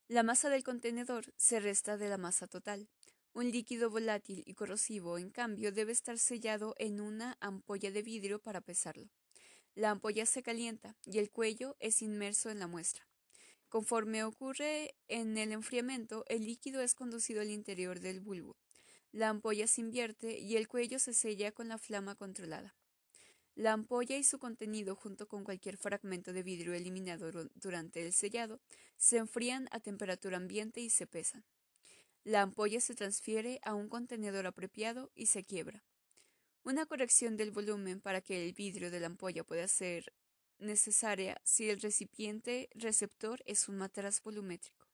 La 0.08 0.22
masa 0.22 0.50
del 0.50 0.64
contenedor 0.64 1.32
se 1.36 1.60
resta 1.60 1.96
de 1.96 2.08
la 2.08 2.18
masa 2.18 2.46
total. 2.46 2.88
Un 3.32 3.50
líquido 3.50 3.90
volátil 3.90 4.42
y 4.46 4.54
corrosivo, 4.54 5.18
en 5.18 5.30
cambio, 5.30 5.72
debe 5.72 5.92
estar 5.92 6.18
sellado 6.18 6.74
en 6.78 7.00
una 7.00 7.36
ampolla 7.40 7.90
de 7.90 8.02
vidrio 8.02 8.38
para 8.38 8.60
pesarlo. 8.60 9.10
La 9.76 9.90
ampolla 9.90 10.24
se 10.24 10.42
calienta 10.42 10.96
y 11.04 11.18
el 11.18 11.30
cuello 11.30 11.76
es 11.80 12.00
inmerso 12.00 12.48
en 12.48 12.58
la 12.58 12.66
muestra. 12.66 13.06
Conforme 13.68 14.24
ocurre 14.24 14.96
en 15.06 15.36
el 15.36 15.52
enfriamiento, 15.52 16.24
el 16.28 16.46
líquido 16.46 16.80
es 16.80 16.94
conducido 16.94 17.42
al 17.42 17.50
interior 17.50 18.00
del 18.00 18.20
bulbo. 18.20 18.56
La 19.12 19.28
ampolla 19.28 19.66
se 19.66 19.82
invierte 19.82 20.38
y 20.38 20.56
el 20.56 20.66
cuello 20.66 20.98
se 20.98 21.12
sella 21.12 21.52
con 21.52 21.68
la 21.68 21.76
flama 21.76 22.14
controlada. 22.14 22.74
La 23.54 23.74
ampolla 23.74 24.16
y 24.16 24.24
su 24.24 24.38
contenido, 24.38 24.96
junto 24.96 25.28
con 25.28 25.44
cualquier 25.44 25.76
fragmento 25.76 26.32
de 26.32 26.42
vidrio 26.42 26.72
eliminado 26.72 27.30
durante 27.54 28.02
el 28.02 28.14
sellado, 28.14 28.62
se 28.96 29.18
enfrían 29.18 29.68
a 29.72 29.80
temperatura 29.80 30.38
ambiente 30.38 30.80
y 30.80 30.88
se 30.88 31.06
pesan. 31.06 31.44
La 32.24 32.40
ampolla 32.40 32.80
se 32.80 32.94
transfiere 32.94 33.60
a 33.62 33.74
un 33.74 33.90
contenedor 33.90 34.46
apropiado 34.46 35.12
y 35.14 35.26
se 35.26 35.44
quiebra. 35.44 35.84
Una 36.66 36.84
corrección 36.84 37.36
del 37.36 37.52
volumen 37.52 38.00
para 38.00 38.20
que 38.20 38.44
el 38.44 38.52
vidrio 38.52 38.90
de 38.90 38.98
la 38.98 39.06
ampolla 39.06 39.44
pueda 39.44 39.68
ser 39.68 40.12
necesaria 40.58 41.40
si 41.44 41.70
el 41.70 41.80
recipiente 41.80 42.68
receptor 42.74 43.40
es 43.46 43.68
un 43.68 43.76
matraz 43.76 44.20
volumétrico. 44.20 44.84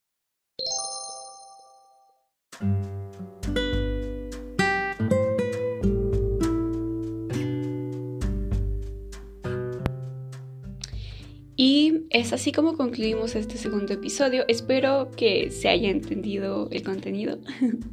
Y 11.56 12.02
es 12.10 12.34
así 12.34 12.52
como 12.52 12.76
concluimos 12.76 13.34
este 13.34 13.56
segundo 13.56 13.94
episodio. 13.94 14.44
Espero 14.46 15.10
que 15.16 15.50
se 15.50 15.70
haya 15.70 15.88
entendido 15.88 16.68
el 16.70 16.82
contenido. 16.82 17.38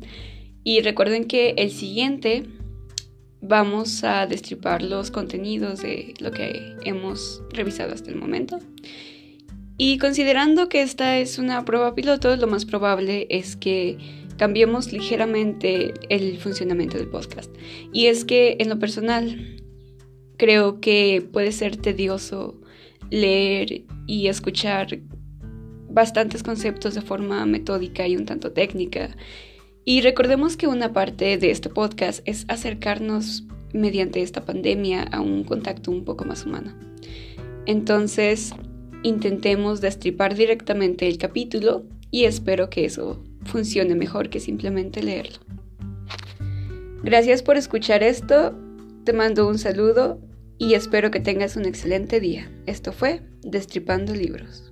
y 0.65 0.81
recuerden 0.81 1.23
que 1.23 1.51
el 1.51 1.71
siguiente 1.71 2.43
vamos 3.41 4.03
a 4.03 4.25
destripar 4.27 4.81
los 4.81 5.11
contenidos 5.11 5.81
de 5.81 6.13
lo 6.19 6.31
que 6.31 6.75
hemos 6.83 7.41
revisado 7.51 7.93
hasta 7.93 8.09
el 8.09 8.17
momento. 8.17 8.59
Y 9.77 9.97
considerando 9.97 10.67
que 10.67 10.81
esta 10.81 11.17
es 11.19 11.37
una 11.39 11.63
prueba 11.63 11.95
piloto, 11.95 12.35
lo 12.35 12.47
más 12.47 12.65
probable 12.65 13.27
es 13.29 13.55
que 13.55 13.97
cambiemos 14.37 14.91
ligeramente 14.91 15.93
el 16.09 16.37
funcionamiento 16.37 16.97
del 16.97 17.07
podcast. 17.07 17.53
Y 17.93 18.07
es 18.07 18.25
que 18.25 18.57
en 18.59 18.69
lo 18.69 18.77
personal 18.77 19.57
creo 20.37 20.79
que 20.81 21.25
puede 21.31 21.51
ser 21.51 21.77
tedioso 21.77 22.59
leer 23.09 23.83
y 24.05 24.27
escuchar 24.27 24.99
bastantes 25.89 26.43
conceptos 26.43 26.95
de 26.95 27.01
forma 27.01 27.45
metódica 27.45 28.07
y 28.07 28.15
un 28.15 28.25
tanto 28.25 28.51
técnica. 28.51 29.15
Y 29.89 30.01
recordemos 30.01 30.55
que 30.55 30.67
una 30.67 30.93
parte 30.93 31.39
de 31.39 31.49
este 31.49 31.67
podcast 31.67 32.21
es 32.25 32.45
acercarnos 32.47 33.45
mediante 33.73 34.21
esta 34.21 34.45
pandemia 34.45 35.01
a 35.01 35.19
un 35.19 35.43
contacto 35.43 35.89
un 35.89 36.05
poco 36.05 36.25
más 36.25 36.45
humano. 36.45 36.75
Entonces, 37.65 38.53
intentemos 39.01 39.81
destripar 39.81 40.35
directamente 40.35 41.07
el 41.07 41.17
capítulo 41.17 41.85
y 42.11 42.25
espero 42.25 42.69
que 42.69 42.85
eso 42.85 43.23
funcione 43.45 43.95
mejor 43.95 44.29
que 44.29 44.39
simplemente 44.39 45.01
leerlo. 45.01 45.39
Gracias 47.01 47.41
por 47.41 47.57
escuchar 47.57 48.03
esto, 48.03 48.53
te 49.05 49.13
mando 49.13 49.47
un 49.47 49.57
saludo 49.57 50.21
y 50.59 50.75
espero 50.75 51.09
que 51.09 51.19
tengas 51.19 51.55
un 51.55 51.65
excelente 51.65 52.19
día. 52.19 52.47
Esto 52.67 52.91
fue 52.91 53.23
Destripando 53.41 54.13
Libros. 54.13 54.71